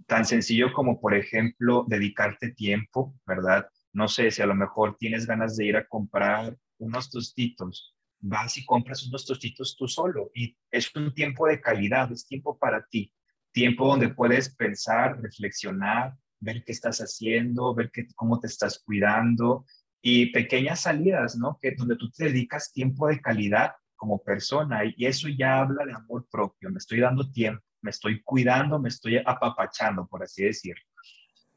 Tan 0.08 0.24
sencillo 0.24 0.72
como, 0.72 1.00
por 1.00 1.14
ejemplo, 1.14 1.84
dedicarte 1.86 2.50
tiempo, 2.50 3.14
¿verdad? 3.24 3.68
No 3.92 4.08
sé, 4.08 4.32
si 4.32 4.42
a 4.42 4.46
lo 4.46 4.56
mejor 4.56 4.96
tienes 4.98 5.24
ganas 5.24 5.56
de 5.56 5.66
ir 5.66 5.76
a 5.76 5.86
comprar 5.86 6.56
unos 6.78 7.08
tostitos, 7.08 7.94
vas 8.18 8.56
y 8.56 8.64
compras 8.64 9.06
unos 9.06 9.24
tostitos 9.24 9.76
tú 9.76 9.86
solo 9.86 10.32
y 10.34 10.58
es 10.72 10.92
un 10.96 11.14
tiempo 11.14 11.46
de 11.46 11.60
calidad, 11.60 12.10
es 12.10 12.26
tiempo 12.26 12.58
para 12.58 12.84
ti, 12.86 13.12
tiempo 13.52 13.86
donde 13.86 14.08
puedes 14.08 14.52
pensar, 14.52 15.22
reflexionar, 15.22 16.16
ver 16.40 16.64
qué 16.64 16.72
estás 16.72 16.98
haciendo, 16.98 17.72
ver 17.72 17.92
cómo 18.16 18.40
te 18.40 18.48
estás 18.48 18.80
cuidando 18.80 19.64
y 20.06 20.26
pequeñas 20.26 20.82
salidas, 20.82 21.34
¿no? 21.34 21.58
Que 21.62 21.72
donde 21.74 21.96
tú 21.96 22.10
te 22.10 22.24
dedicas 22.24 22.70
tiempo 22.74 23.08
de 23.08 23.22
calidad 23.22 23.72
como 23.96 24.22
persona 24.22 24.82
y 24.84 25.06
eso 25.06 25.28
ya 25.30 25.60
habla 25.60 25.86
de 25.86 25.94
amor 25.94 26.28
propio, 26.30 26.70
me 26.70 26.76
estoy 26.76 27.00
dando 27.00 27.32
tiempo, 27.32 27.64
me 27.80 27.88
estoy 27.88 28.20
cuidando, 28.22 28.78
me 28.78 28.90
estoy 28.90 29.16
apapachando, 29.24 30.06
por 30.06 30.22
así 30.22 30.44
decirlo. 30.44 30.84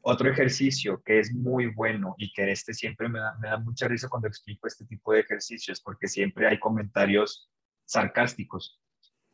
Otro 0.00 0.30
ejercicio 0.30 1.02
que 1.04 1.18
es 1.18 1.30
muy 1.34 1.66
bueno 1.66 2.14
y 2.16 2.32
que 2.32 2.50
este 2.50 2.72
siempre 2.72 3.10
me 3.10 3.18
da, 3.18 3.36
me 3.38 3.48
da 3.48 3.58
mucha 3.58 3.86
risa 3.86 4.08
cuando 4.08 4.28
explico 4.28 4.66
este 4.66 4.86
tipo 4.86 5.12
de 5.12 5.20
ejercicios 5.20 5.82
porque 5.82 6.08
siempre 6.08 6.48
hay 6.48 6.58
comentarios 6.58 7.50
sarcásticos, 7.84 8.80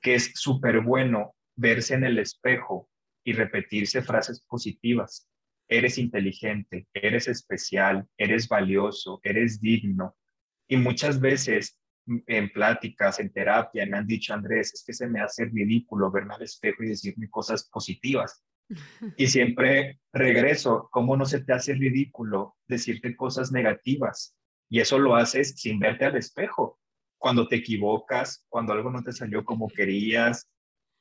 que 0.00 0.16
es 0.16 0.32
súper 0.34 0.80
bueno 0.80 1.36
verse 1.54 1.94
en 1.94 2.02
el 2.02 2.18
espejo 2.18 2.90
y 3.22 3.32
repetirse 3.32 4.02
frases 4.02 4.40
positivas. 4.40 5.28
Eres 5.68 5.98
inteligente, 5.98 6.86
eres 6.92 7.28
especial, 7.28 8.06
eres 8.16 8.48
valioso, 8.48 9.20
eres 9.22 9.60
digno. 9.60 10.16
Y 10.68 10.76
muchas 10.76 11.20
veces 11.20 11.80
en 12.06 12.50
pláticas, 12.50 13.18
en 13.20 13.32
terapia, 13.32 13.86
me 13.86 13.96
han 13.96 14.06
dicho, 14.06 14.34
Andrés, 14.34 14.74
es 14.74 14.84
que 14.84 14.92
se 14.92 15.06
me 15.06 15.20
hace 15.20 15.46
ridículo 15.46 16.10
verme 16.10 16.34
al 16.34 16.42
espejo 16.42 16.82
y 16.82 16.88
decirme 16.88 17.30
cosas 17.30 17.68
positivas. 17.70 18.44
Y 19.16 19.26
siempre 19.26 20.00
regreso, 20.12 20.88
¿cómo 20.90 21.16
no 21.16 21.26
se 21.26 21.44
te 21.44 21.52
hace 21.52 21.74
ridículo 21.74 22.56
decirte 22.66 23.14
cosas 23.14 23.52
negativas? 23.52 24.36
Y 24.70 24.80
eso 24.80 24.98
lo 24.98 25.16
haces 25.16 25.54
sin 25.60 25.78
verte 25.78 26.06
al 26.06 26.16
espejo. 26.16 26.80
Cuando 27.18 27.46
te 27.46 27.56
equivocas, 27.56 28.46
cuando 28.48 28.72
algo 28.72 28.90
no 28.90 29.02
te 29.02 29.12
salió 29.12 29.44
como 29.44 29.68
querías. 29.76 30.50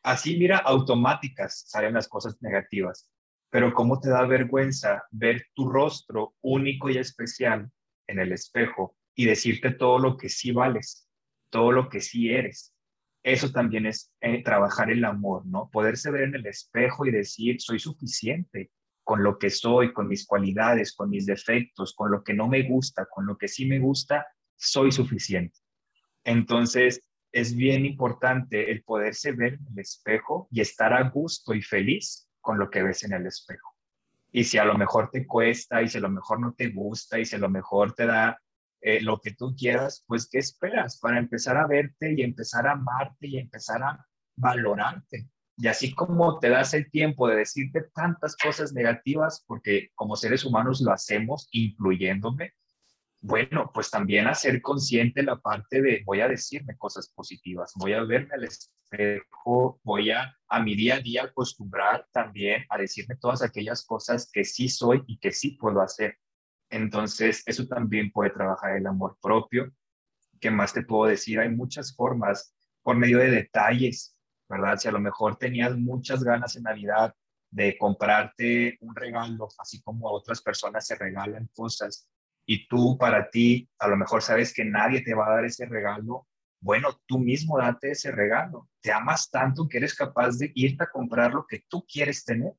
Así, 0.03 0.37
mira, 0.37 0.57
automáticas 0.57 1.63
salen 1.67 1.93
las 1.93 2.07
cosas 2.07 2.35
negativas. 2.41 3.09
Pero 3.53 3.71
cómo 3.71 3.99
te 3.99 4.09
da 4.09 4.25
vergüenza 4.25 5.03
ver 5.11 5.45
tu 5.53 5.69
rostro 5.69 6.33
único 6.41 6.89
y 6.89 6.97
especial 6.97 7.69
en 8.07 8.17
el 8.17 8.31
espejo 8.31 8.97
y 9.13 9.25
decirte 9.25 9.69
todo 9.69 9.99
lo 9.99 10.17
que 10.17 10.27
sí 10.27 10.51
vales, 10.51 11.07
todo 11.51 11.71
lo 11.71 11.87
que 11.87 12.01
sí 12.01 12.31
eres. 12.31 12.73
Eso 13.21 13.51
también 13.51 13.85
es 13.85 14.11
eh, 14.21 14.41
trabajar 14.41 14.89
el 14.89 15.05
amor, 15.05 15.45
¿no? 15.45 15.69
Poderse 15.71 16.09
ver 16.09 16.23
en 16.23 16.33
el 16.33 16.47
espejo 16.47 17.05
y 17.05 17.11
decir, 17.11 17.61
soy 17.61 17.77
suficiente 17.77 18.71
con 19.03 19.21
lo 19.21 19.37
que 19.37 19.51
soy, 19.51 19.93
con 19.93 20.07
mis 20.07 20.25
cualidades, 20.25 20.95
con 20.95 21.11
mis 21.11 21.27
defectos, 21.27 21.93
con 21.93 22.09
lo 22.09 22.23
que 22.23 22.33
no 22.33 22.47
me 22.47 22.63
gusta, 22.63 23.05
con 23.05 23.27
lo 23.27 23.37
que 23.37 23.47
sí 23.47 23.67
me 23.67 23.77
gusta, 23.77 24.25
soy 24.55 24.91
suficiente. 24.91 25.59
Entonces, 26.23 27.07
es 27.31 27.55
bien 27.55 27.85
importante 27.85 28.71
el 28.71 28.81
poderse 28.81 29.31
ver 29.31 29.53
en 29.53 29.67
el 29.73 29.79
espejo 29.79 30.47
y 30.49 30.61
estar 30.61 30.91
a 30.91 31.07
gusto 31.11 31.53
y 31.53 31.61
feliz 31.61 32.27
con 32.43 32.59
lo 32.59 32.69
que 32.69 32.83
ves 32.83 33.03
en 33.05 33.13
el 33.13 33.25
espejo. 33.25 33.73
Y 34.31 34.43
si 34.43 34.57
a 34.57 34.65
lo 34.65 34.77
mejor 34.77 35.09
te 35.09 35.25
cuesta 35.25 35.81
y 35.81 35.87
si 35.87 35.97
a 35.97 36.01
lo 36.01 36.09
mejor 36.09 36.39
no 36.39 36.53
te 36.53 36.69
gusta 36.69 37.17
y 37.17 37.25
si 37.25 37.35
a 37.35 37.39
lo 37.39 37.49
mejor 37.49 37.93
te 37.93 38.05
da 38.05 38.37
eh, 38.81 39.01
lo 39.01 39.19
que 39.21 39.31
tú 39.31 39.55
quieras, 39.55 40.03
pues 40.07 40.27
¿qué 40.29 40.39
esperas 40.39 40.99
para 40.99 41.17
empezar 41.17 41.55
a 41.55 41.67
verte 41.67 42.13
y 42.13 42.21
empezar 42.21 42.67
a 42.67 42.73
amarte 42.73 43.27
y 43.27 43.37
empezar 43.37 43.81
a 43.81 44.05
valorarte? 44.35 45.29
Y 45.55 45.67
así 45.67 45.93
como 45.93 46.39
te 46.39 46.49
das 46.49 46.73
el 46.73 46.89
tiempo 46.91 47.27
de 47.27 47.37
decirte 47.37 47.83
tantas 47.93 48.35
cosas 48.35 48.73
negativas, 48.73 49.45
porque 49.47 49.91
como 49.95 50.15
seres 50.15 50.43
humanos 50.43 50.81
lo 50.81 50.91
hacemos, 50.91 51.47
incluyéndome, 51.51 52.53
bueno, 53.25 53.71
pues 53.73 53.89
también 53.89 54.27
hacer 54.27 54.61
consciente 54.61 55.23
la 55.23 55.37
parte 55.39 55.81
de 55.81 56.03
voy 56.05 56.19
a 56.19 56.27
decirme 56.27 56.77
cosas 56.77 57.07
positivas, 57.07 57.71
voy 57.77 57.93
a 57.93 58.03
verme 58.03 58.35
al 58.35 58.43
espejo, 58.43 59.79
voy 59.81 60.11
a 60.11 60.35
a 60.49 60.61
mi 60.61 60.75
día 60.75 60.95
a 60.95 60.99
día 60.99 61.23
acostumbrar 61.23 62.05
también 62.11 62.65
a 62.69 62.77
decirme 62.77 63.15
todas 63.15 63.41
aquellas 63.41 63.85
cosas 63.85 64.29
que 64.29 64.43
sí 64.43 64.67
soy 64.67 65.03
y 65.07 65.17
que 65.19 65.31
sí 65.31 65.51
puedo 65.51 65.81
hacer. 65.81 66.17
Entonces, 66.69 67.43
eso 67.45 67.65
también 67.65 68.11
puede 68.11 68.29
trabajar 68.29 68.75
el 68.75 68.85
amor 68.85 69.17
propio. 69.21 69.71
¿Qué 70.41 70.51
más 70.51 70.73
te 70.73 70.83
puedo 70.83 71.09
decir? 71.09 71.39
Hay 71.39 71.49
muchas 71.49 71.95
formas 71.95 72.53
por 72.81 72.97
medio 72.97 73.19
de 73.19 73.31
detalles, 73.31 74.17
¿verdad? 74.49 74.77
Si 74.77 74.89
a 74.89 74.91
lo 74.91 74.99
mejor 74.99 75.37
tenías 75.37 75.77
muchas 75.77 76.25
ganas 76.25 76.57
en 76.57 76.63
Navidad 76.63 77.15
de 77.49 77.77
comprarte 77.77 78.77
un 78.81 78.93
regalo, 78.93 79.47
así 79.59 79.81
como 79.81 80.11
otras 80.11 80.41
personas 80.41 80.85
se 80.85 80.95
regalan 80.95 81.49
cosas, 81.55 82.09
y 82.45 82.67
tú 82.67 82.97
para 82.97 83.29
ti 83.29 83.69
a 83.79 83.87
lo 83.87 83.97
mejor 83.97 84.21
sabes 84.21 84.53
que 84.53 84.65
nadie 84.65 85.01
te 85.01 85.13
va 85.13 85.27
a 85.27 85.35
dar 85.35 85.45
ese 85.45 85.65
regalo, 85.65 86.27
bueno, 86.59 87.01
tú 87.07 87.19
mismo 87.19 87.57
date 87.57 87.91
ese 87.91 88.11
regalo. 88.11 88.69
Te 88.81 88.91
amas 88.91 89.29
tanto 89.29 89.67
que 89.67 89.77
eres 89.77 89.93
capaz 89.95 90.37
de 90.37 90.51
irte 90.55 90.85
a 90.85 90.89
comprar 90.89 91.33
lo 91.33 91.45
que 91.45 91.63
tú 91.67 91.85
quieres 91.85 92.23
tener, 92.23 92.53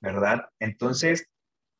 ¿verdad? 0.00 0.46
Entonces, 0.58 1.28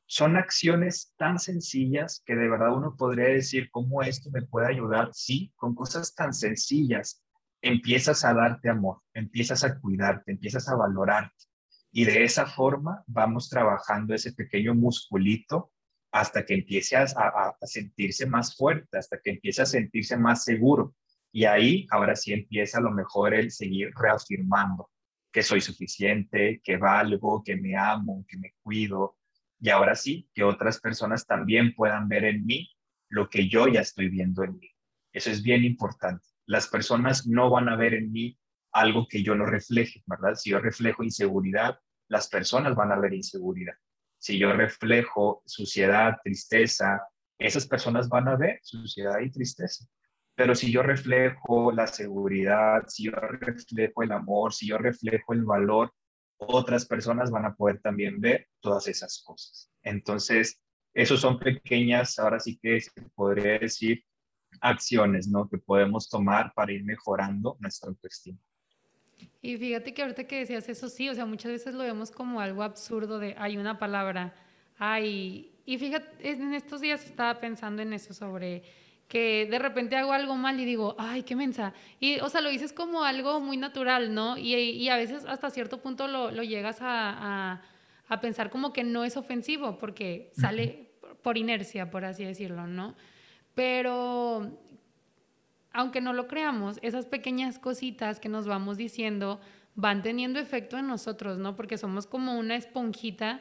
son 0.06 0.36
acciones 0.36 1.14
tan 1.16 1.38
sencillas 1.38 2.22
que 2.26 2.36
de 2.36 2.46
verdad 2.46 2.76
uno 2.76 2.94
podría 2.94 3.28
decir 3.28 3.70
cómo 3.70 4.02
esto 4.02 4.30
me 4.30 4.42
puede 4.42 4.66
ayudar. 4.66 5.08
Sí, 5.14 5.50
con 5.56 5.74
cosas 5.74 6.14
tan 6.14 6.34
sencillas 6.34 7.22
empiezas 7.62 8.22
a 8.24 8.34
darte 8.34 8.68
amor, 8.68 9.00
empiezas 9.14 9.64
a 9.64 9.80
cuidarte, 9.80 10.32
empiezas 10.32 10.68
a 10.68 10.76
valorarte. 10.76 11.44
Y 11.90 12.04
de 12.04 12.24
esa 12.24 12.44
forma 12.44 13.02
vamos 13.06 13.48
trabajando 13.48 14.14
ese 14.14 14.34
pequeño 14.34 14.74
musculito 14.74 15.72
hasta 16.12 16.44
que 16.44 16.54
empiece 16.54 16.96
a, 16.96 17.56
sentirse 17.62 18.26
más 18.26 18.54
fuerte, 18.56 18.98
hasta 18.98 19.18
que 19.18 19.30
empiece 19.30 19.62
a 19.62 19.66
sentirse 19.66 20.16
más 20.16 20.44
seguro. 20.44 20.94
Y 21.32 21.46
ahí 21.46 21.86
ahora 21.90 22.14
sí 22.14 22.32
empieza 22.32 22.78
a 22.78 22.82
lo 22.82 22.90
mejor 22.90 23.34
el 23.34 23.50
seguir 23.50 23.90
reafirmando 23.94 24.90
que 25.32 25.42
soy 25.42 25.62
suficiente, 25.62 26.60
que 26.62 26.76
valgo, 26.76 27.42
que 27.42 27.56
me 27.56 27.74
amo, 27.74 28.26
que 28.28 28.36
me 28.36 28.52
cuido, 28.62 29.16
y 29.58 29.70
ahora 29.70 29.94
sí, 29.94 30.28
que 30.34 30.42
otras 30.42 30.80
personas 30.80 31.24
también 31.24 31.74
puedan 31.74 32.08
ver 32.08 32.24
en 32.24 32.44
mí 32.44 32.68
lo 33.08 33.30
que 33.30 33.48
yo 33.48 33.68
ya 33.68 33.80
estoy 33.80 34.08
viendo 34.08 34.42
en 34.42 34.58
mí. 34.58 34.68
Eso 35.12 35.30
es 35.30 35.42
bien 35.42 35.64
importante. 35.64 36.26
Las 36.46 36.66
personas 36.66 37.26
no 37.28 37.48
van 37.48 37.68
a 37.68 37.76
ver 37.76 37.94
en 37.94 38.10
mí 38.10 38.36
algo 38.72 39.06
que 39.08 39.22
yo 39.22 39.36
no 39.36 39.46
refleje, 39.46 40.02
¿verdad? 40.04 40.34
Si 40.34 40.50
yo 40.50 40.58
reflejo 40.58 41.04
inseguridad, 41.04 41.78
las 42.08 42.28
personas 42.28 42.74
van 42.74 42.90
a 42.90 42.98
ver 42.98 43.14
inseguridad. 43.14 43.74
Si 44.22 44.38
yo 44.38 44.52
reflejo 44.52 45.42
suciedad, 45.46 46.16
tristeza, 46.22 47.02
esas 47.36 47.66
personas 47.66 48.08
van 48.08 48.28
a 48.28 48.36
ver 48.36 48.60
suciedad 48.62 49.18
y 49.18 49.32
tristeza. 49.32 49.84
Pero 50.36 50.54
si 50.54 50.70
yo 50.70 50.84
reflejo 50.84 51.72
la 51.72 51.88
seguridad, 51.88 52.84
si 52.86 53.06
yo 53.06 53.10
reflejo 53.10 54.04
el 54.04 54.12
amor, 54.12 54.54
si 54.54 54.68
yo 54.68 54.78
reflejo 54.78 55.32
el 55.32 55.44
valor, 55.44 55.92
otras 56.38 56.86
personas 56.86 57.32
van 57.32 57.46
a 57.46 57.56
poder 57.56 57.80
también 57.80 58.20
ver 58.20 58.46
todas 58.60 58.86
esas 58.86 59.24
cosas. 59.24 59.72
Entonces, 59.82 60.62
esos 60.94 61.20
son 61.20 61.40
pequeñas, 61.40 62.16
ahora 62.20 62.38
sí 62.38 62.60
que 62.62 62.78
podría 63.16 63.58
decir, 63.58 64.04
acciones, 64.60 65.26
¿no? 65.26 65.48
Que 65.48 65.58
podemos 65.58 66.08
tomar 66.08 66.52
para 66.54 66.70
ir 66.70 66.84
mejorando 66.84 67.56
nuestra 67.58 67.88
autoestima. 67.88 68.38
Y 69.40 69.56
fíjate 69.56 69.92
que 69.92 70.02
ahorita 70.02 70.24
que 70.24 70.38
decías 70.38 70.68
eso, 70.68 70.88
sí, 70.88 71.08
o 71.08 71.14
sea, 71.14 71.26
muchas 71.26 71.52
veces 71.52 71.74
lo 71.74 71.82
vemos 71.82 72.10
como 72.10 72.40
algo 72.40 72.62
absurdo 72.62 73.18
de, 73.18 73.34
hay 73.38 73.56
una 73.56 73.78
palabra, 73.78 74.34
hay... 74.78 75.48
Y 75.64 75.78
fíjate, 75.78 76.08
en 76.28 76.54
estos 76.54 76.80
días 76.80 77.04
estaba 77.04 77.38
pensando 77.40 77.82
en 77.82 77.92
eso 77.92 78.12
sobre 78.14 78.62
que 79.12 79.46
de 79.50 79.58
repente 79.58 79.94
hago 79.94 80.12
algo 80.12 80.36
mal 80.36 80.58
y 80.58 80.64
digo, 80.64 80.96
ay, 80.98 81.22
qué 81.22 81.36
mensa. 81.36 81.74
Y, 82.00 82.18
o 82.20 82.30
sea, 82.30 82.40
lo 82.40 82.48
dices 82.48 82.72
como 82.72 83.04
algo 83.04 83.40
muy 83.40 83.58
natural, 83.58 84.14
¿no? 84.14 84.38
Y, 84.38 84.54
y 84.54 84.88
a 84.88 84.96
veces 84.96 85.26
hasta 85.26 85.50
cierto 85.50 85.82
punto 85.82 86.08
lo, 86.08 86.30
lo 86.30 86.42
llegas 86.42 86.80
a, 86.80 87.52
a, 87.52 87.62
a, 88.08 88.20
pensar 88.22 88.48
como 88.48 88.72
que 88.72 88.84
no 88.84 89.04
es 89.04 89.18
ofensivo, 89.18 89.78
porque 89.78 90.30
sale 90.32 90.92
por 91.22 91.36
inercia, 91.36 91.90
por 91.90 92.06
así 92.06 92.24
decirlo, 92.24 92.66
¿no? 92.66 92.94
Pero 93.54 94.58
aunque 95.72 96.00
no 96.00 96.12
lo 96.12 96.28
creamos, 96.28 96.78
esas 96.82 97.06
pequeñas 97.06 97.58
cositas 97.58 98.20
que 98.20 98.28
nos 98.28 98.46
vamos 98.46 98.76
diciendo 98.76 99.40
van 99.74 100.02
teniendo 100.02 100.38
efecto 100.38 100.76
en 100.76 100.86
nosotros, 100.86 101.38
¿no? 101.38 101.56
Porque 101.56 101.78
somos 101.78 102.06
como 102.06 102.38
una 102.38 102.56
esponjita 102.56 103.40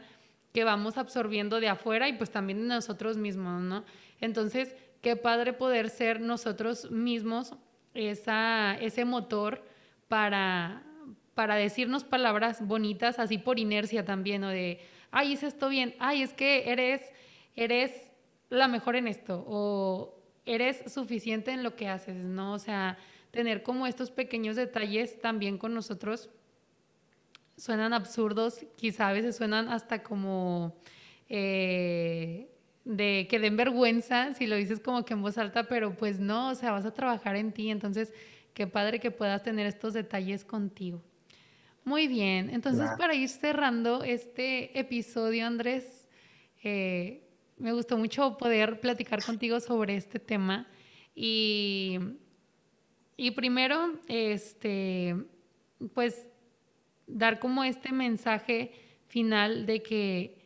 que 0.54 0.64
vamos 0.64 0.98
absorbiendo 0.98 1.60
de 1.60 1.70
afuera 1.70 2.08
y 2.10 2.14
pues 2.14 2.32
también 2.32 2.62
de 2.62 2.68
nosotros 2.68 3.18
mismos, 3.18 3.62
¿no? 3.62 3.84
Entonces, 4.20 4.76
qué 5.02 5.16
padre 5.16 5.54
poder 5.54 5.90
ser 5.90 6.22
nosotros 6.22 6.92
mismos 6.92 7.54
esa, 7.94 8.76
ese 8.76 9.06
motor 9.06 9.64
para, 10.08 10.84
para 11.34 11.56
decirnos 11.56 12.04
palabras 12.04 12.66
bonitas, 12.66 13.20
así 13.20 13.38
por 13.38 13.60
inercia 13.60 14.06
también, 14.06 14.44
o 14.44 14.50
de, 14.50 14.80
ay, 15.12 15.34
hice 15.34 15.48
esto 15.48 15.70
bien, 15.70 15.96
ay, 16.00 16.22
es 16.22 16.34
que 16.34 16.72
eres, 16.72 17.02
eres 17.56 17.92
la 18.50 18.68
mejor 18.68 18.96
en 18.96 19.08
esto, 19.08 19.44
o 19.48 20.21
eres 20.54 20.92
suficiente 20.92 21.52
en 21.52 21.64
lo 21.64 21.76
que 21.76 21.88
haces, 21.88 22.16
¿no? 22.16 22.54
O 22.54 22.60
sea, 22.60 22.98
tener 23.32 23.64
como 23.64 23.88
estos 23.88 24.12
pequeños 24.12 24.56
detalles 24.56 25.20
también 25.22 25.58
con 25.58 25.74
nosotros 25.74 26.30
suenan 27.58 27.94
absurdos, 27.94 28.66
quizá 28.76 29.10
a 29.10 29.14
veces 29.14 29.36
suenan 29.36 29.70
hasta 29.70 30.04
como... 30.04 30.76
Eh, 31.30 32.48
de 32.84 33.28
que 33.30 33.40
den 33.40 33.58
vergüenza 33.58 34.34
si 34.34 34.48
lo 34.48 34.56
dices 34.56 34.80
como 34.80 35.06
que 35.06 35.14
en 35.14 35.22
voz 35.22 35.38
alta, 35.38 35.68
pero 35.68 35.96
pues 35.96 36.20
no, 36.20 36.50
o 36.50 36.56
sea, 36.56 36.72
vas 36.72 36.86
a 36.86 36.94
trabajar 36.94 37.36
en 37.36 37.52
ti, 37.52 37.70
entonces 37.70 38.14
qué 38.54 38.68
padre 38.68 39.00
que 39.00 39.12
puedas 39.12 39.44
tener 39.44 39.68
estos 39.68 39.94
detalles 39.94 40.44
contigo. 40.44 41.02
Muy 41.84 42.08
bien, 42.08 42.50
entonces 42.50 42.90
para 42.98 43.16
ir 43.16 43.30
cerrando 43.30 44.04
este 44.04 44.78
episodio, 44.80 45.46
Andrés, 45.48 46.08
eh, 46.64 47.24
me 47.62 47.74
gustó 47.74 47.96
mucho 47.96 48.38
poder 48.38 48.80
platicar 48.80 49.24
contigo 49.24 49.60
sobre 49.60 49.96
este 49.96 50.18
tema 50.18 50.68
y, 51.14 52.00
y 53.16 53.32
primero, 53.32 54.00
este, 54.08 55.16
pues 55.94 56.28
dar 57.06 57.40
como 57.40 57.64
este 57.64 57.92
mensaje 57.92 58.72
final 59.08 59.68
de 59.68 59.84
que 59.84 60.42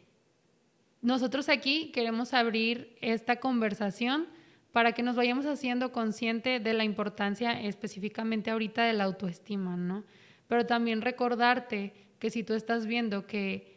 nosotros 1.01 1.47
aquí 1.47 1.91
queremos 1.93 2.33
abrir 2.33 2.97
esta 2.99 3.37
conversación 3.37 4.27
para 4.73 4.91
que 4.91 5.01
nos 5.01 5.15
vayamos 5.15 5.45
haciendo 5.45 5.93
consciente 5.93 6.59
de 6.59 6.73
la 6.73 6.83
importancia 6.83 7.61
específicamente 7.61 8.51
ahorita 8.51 8.83
de 8.83 8.93
la 8.93 9.05
autoestima, 9.05 9.77
¿no? 9.77 10.03
Pero 10.49 10.65
también 10.65 11.01
recordarte 11.01 11.93
que 12.19 12.29
si 12.29 12.43
tú 12.43 12.55
estás 12.55 12.85
viendo 12.85 13.25
que 13.25 13.73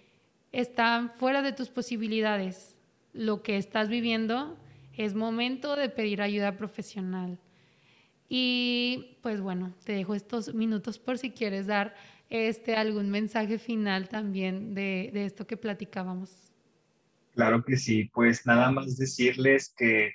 está 0.51 1.15
fuera 1.19 1.43
de 1.43 1.53
tus 1.53 1.69
posibilidades 1.69 2.75
lo 3.19 3.43
que 3.43 3.57
estás 3.57 3.89
viviendo, 3.89 4.57
es 4.97 5.15
momento 5.15 5.75
de 5.75 5.89
pedir 5.89 6.23
ayuda 6.23 6.57
profesional. 6.57 7.39
Y 8.29 9.19
pues 9.23 9.41
bueno, 9.41 9.75
te 9.85 9.93
dejo 9.93 10.15
estos 10.15 10.55
minutos 10.55 11.01
por 11.01 11.19
si 11.19 11.33
quieres 11.33 11.67
dar 11.67 11.97
este, 12.31 12.77
algún 12.77 13.11
mensaje 13.11 13.59
final 13.59 14.09
también 14.09 14.73
de, 14.73 15.11
de 15.13 15.25
esto 15.25 15.49
que 15.49 15.57
platicábamos. 15.57 16.53
Claro 17.35 17.65
que 17.65 17.77
sí, 17.77 18.05
pues 18.15 18.47
nada 18.47 18.71
más 18.71 18.97
decirles 18.97 19.75
que 19.77 20.13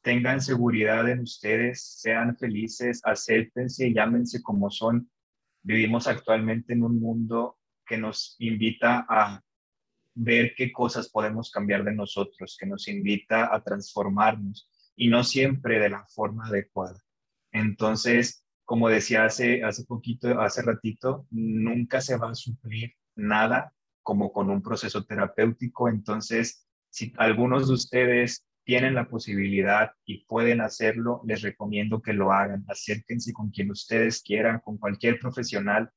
tengan 0.00 0.40
seguridad 0.40 1.08
en 1.10 1.20
ustedes, 1.20 1.82
sean 1.82 2.38
felices, 2.38 3.02
acéptense, 3.04 3.92
llámense 3.92 4.42
como 4.42 4.70
son. 4.70 5.10
Vivimos 5.62 6.06
actualmente 6.06 6.72
en 6.72 6.84
un 6.84 7.00
mundo 7.00 7.58
que 7.84 7.98
nos 7.98 8.36
invita 8.38 9.04
a 9.08 9.42
ver 10.16 10.54
qué 10.56 10.72
cosas 10.72 11.10
podemos 11.10 11.50
cambiar 11.50 11.84
de 11.84 11.94
nosotros, 11.94 12.56
que 12.58 12.66
nos 12.66 12.88
invita 12.88 13.54
a 13.54 13.62
transformarnos 13.62 14.68
y 14.96 15.08
no 15.08 15.22
siempre 15.22 15.78
de 15.78 15.90
la 15.90 16.06
forma 16.06 16.46
adecuada. 16.46 16.98
Entonces, 17.52 18.44
como 18.64 18.88
decía 18.88 19.26
hace, 19.26 19.62
hace 19.62 19.84
poquito, 19.84 20.40
hace 20.40 20.62
ratito, 20.62 21.26
nunca 21.30 22.00
se 22.00 22.16
va 22.16 22.30
a 22.30 22.34
suplir 22.34 22.94
nada 23.14 23.72
como 24.02 24.32
con 24.32 24.50
un 24.50 24.62
proceso 24.62 25.04
terapéutico. 25.04 25.88
Entonces, 25.88 26.66
si 26.90 27.12
algunos 27.18 27.68
de 27.68 27.74
ustedes 27.74 28.46
tienen 28.64 28.94
la 28.94 29.08
posibilidad 29.08 29.92
y 30.04 30.24
pueden 30.24 30.62
hacerlo, 30.62 31.20
les 31.26 31.42
recomiendo 31.42 32.00
que 32.00 32.14
lo 32.14 32.32
hagan. 32.32 32.64
Acérquense 32.68 33.32
con 33.32 33.50
quien 33.50 33.70
ustedes 33.70 34.22
quieran, 34.22 34.60
con 34.60 34.78
cualquier 34.78 35.18
profesional 35.18 35.90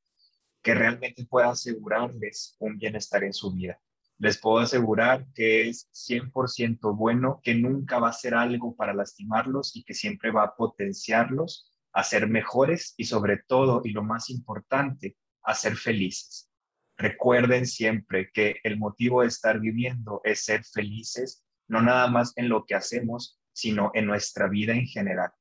que 0.61 0.76
realmente 0.76 1.26
pueda 1.26 1.49
asegurarles 1.51 2.57
un 2.59 2.78
bienestar 2.78 3.24
en 3.24 3.34
su 3.34 3.53
vida. 3.53 3.80
Les 4.20 4.38
puedo 4.38 4.59
asegurar 4.59 5.26
que 5.34 5.70
es 5.70 5.89
100% 5.93 6.95
bueno, 6.95 7.39
que 7.41 7.55
nunca 7.55 7.99
va 7.99 8.09
a 8.09 8.13
ser 8.13 8.36
algo 8.36 8.76
para 8.76 8.93
lastimarlos 8.93 9.76
y 9.76 9.84
que 9.84 9.93
siempre 9.93 10.32
va 10.32 10.43
a 10.43 10.55
potenciarlos 10.55 11.72
a 11.93 12.03
ser 12.03 12.28
mejores 12.28 12.93
y 12.97 13.05
sobre 13.05 13.38
todo, 13.47 13.82
y 13.84 13.91
lo 13.91 14.03
más 14.03 14.30
importante, 14.30 15.15
a 15.43 15.55
ser 15.55 15.78
felices. 15.78 16.51
Recuerden 16.97 17.65
siempre 17.65 18.30
que 18.34 18.57
el 18.63 18.78
motivo 18.78 19.22
de 19.22 19.30
estar 19.30 19.59
viviendo 19.59 20.20
es 20.26 20.43
ser 20.43 20.65
felices, 20.65 21.45
no 21.70 21.82
nada 21.82 22.07
más 22.09 22.34
en 22.36 22.49
lo 22.49 22.65
que 22.65 22.76
hacemos, 22.76 23.39
sino 23.53 23.89
en 23.93 24.05
nuestra 24.05 24.49
vida 24.49 24.74
en 24.74 24.86
general. 24.86 25.32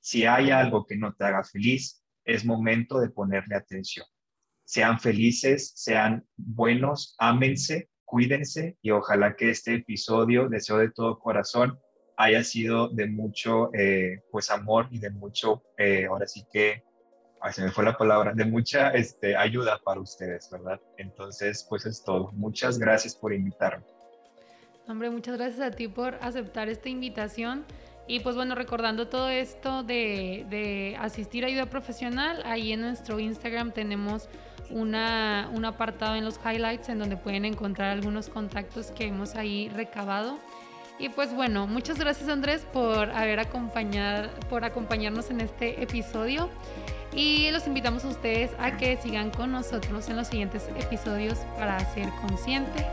Si 0.00 0.26
hay 0.26 0.50
algo 0.50 0.86
que 0.86 0.96
no 0.96 1.12
te 1.12 1.24
haga 1.24 1.42
feliz, 1.42 2.04
es 2.24 2.44
momento 2.44 3.00
de 3.00 3.10
ponerle 3.10 3.56
atención. 3.56 4.06
Sean 4.64 5.00
felices, 5.00 5.72
sean 5.74 6.24
buenos, 6.36 7.16
ámense, 7.18 7.90
cuídense 8.08 8.76
y 8.80 8.90
ojalá 8.90 9.36
que 9.36 9.50
este 9.50 9.74
episodio, 9.74 10.48
deseo 10.48 10.78
de 10.78 10.90
todo 10.90 11.18
corazón, 11.18 11.78
haya 12.16 12.42
sido 12.42 12.88
de 12.88 13.06
mucho 13.06 13.70
eh, 13.74 14.22
pues 14.32 14.50
amor 14.50 14.88
y 14.90 14.98
de 14.98 15.10
mucho, 15.10 15.62
eh, 15.76 16.06
ahora 16.06 16.26
sí 16.26 16.44
que, 16.50 16.82
ay, 17.40 17.52
se 17.52 17.62
me 17.62 17.70
fue 17.70 17.84
la 17.84 17.96
palabra, 17.96 18.32
de 18.34 18.44
mucha 18.44 18.90
este, 18.90 19.36
ayuda 19.36 19.78
para 19.84 20.00
ustedes, 20.00 20.48
¿verdad? 20.50 20.80
Entonces, 20.96 21.64
pues 21.68 21.86
es 21.86 22.02
todo. 22.02 22.32
Muchas 22.32 22.78
gracias 22.78 23.14
por 23.14 23.32
invitarme. 23.32 23.84
Hombre, 24.88 25.10
muchas 25.10 25.36
gracias 25.36 25.60
a 25.60 25.70
ti 25.70 25.86
por 25.86 26.14
aceptar 26.22 26.68
esta 26.68 26.88
invitación. 26.88 27.66
Y 28.08 28.20
pues 28.20 28.36
bueno, 28.36 28.54
recordando 28.54 29.08
todo 29.08 29.28
esto 29.28 29.82
de, 29.82 30.46
de 30.48 30.96
asistir 30.98 31.44
a 31.44 31.48
ayuda 31.48 31.66
profesional, 31.66 32.42
ahí 32.46 32.72
en 32.72 32.80
nuestro 32.80 33.20
Instagram 33.20 33.72
tenemos 33.72 34.30
una, 34.70 35.50
un 35.52 35.64
apartado 35.64 36.16
en 36.16 36.24
los 36.24 36.38
highlights 36.44 36.88
en 36.88 36.98
donde 36.98 37.16
pueden 37.16 37.44
encontrar 37.44 37.90
algunos 37.90 38.28
contactos 38.28 38.90
que 38.90 39.06
hemos 39.06 39.34
ahí 39.34 39.68
recabado. 39.68 40.38
Y 40.98 41.10
pues 41.10 41.32
bueno, 41.32 41.66
muchas 41.66 41.98
gracias 41.98 42.28
Andrés 42.28 42.66
por 42.72 43.10
haber 43.10 43.38
acompañado, 43.38 44.30
por 44.50 44.64
acompañarnos 44.64 45.30
en 45.30 45.40
este 45.40 45.82
episodio. 45.82 46.48
Y 47.14 47.50
los 47.50 47.66
invitamos 47.66 48.04
a 48.04 48.08
ustedes 48.08 48.50
a 48.58 48.76
que 48.76 48.96
sigan 48.96 49.30
con 49.30 49.52
nosotros 49.52 50.08
en 50.08 50.16
los 50.16 50.26
siguientes 50.26 50.68
episodios 50.78 51.38
para 51.56 51.76
hacer 51.76 52.08
consciente 52.20 52.84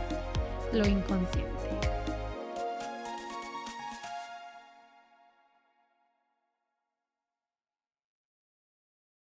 lo 0.72 0.86
inconsciente. 0.86 1.95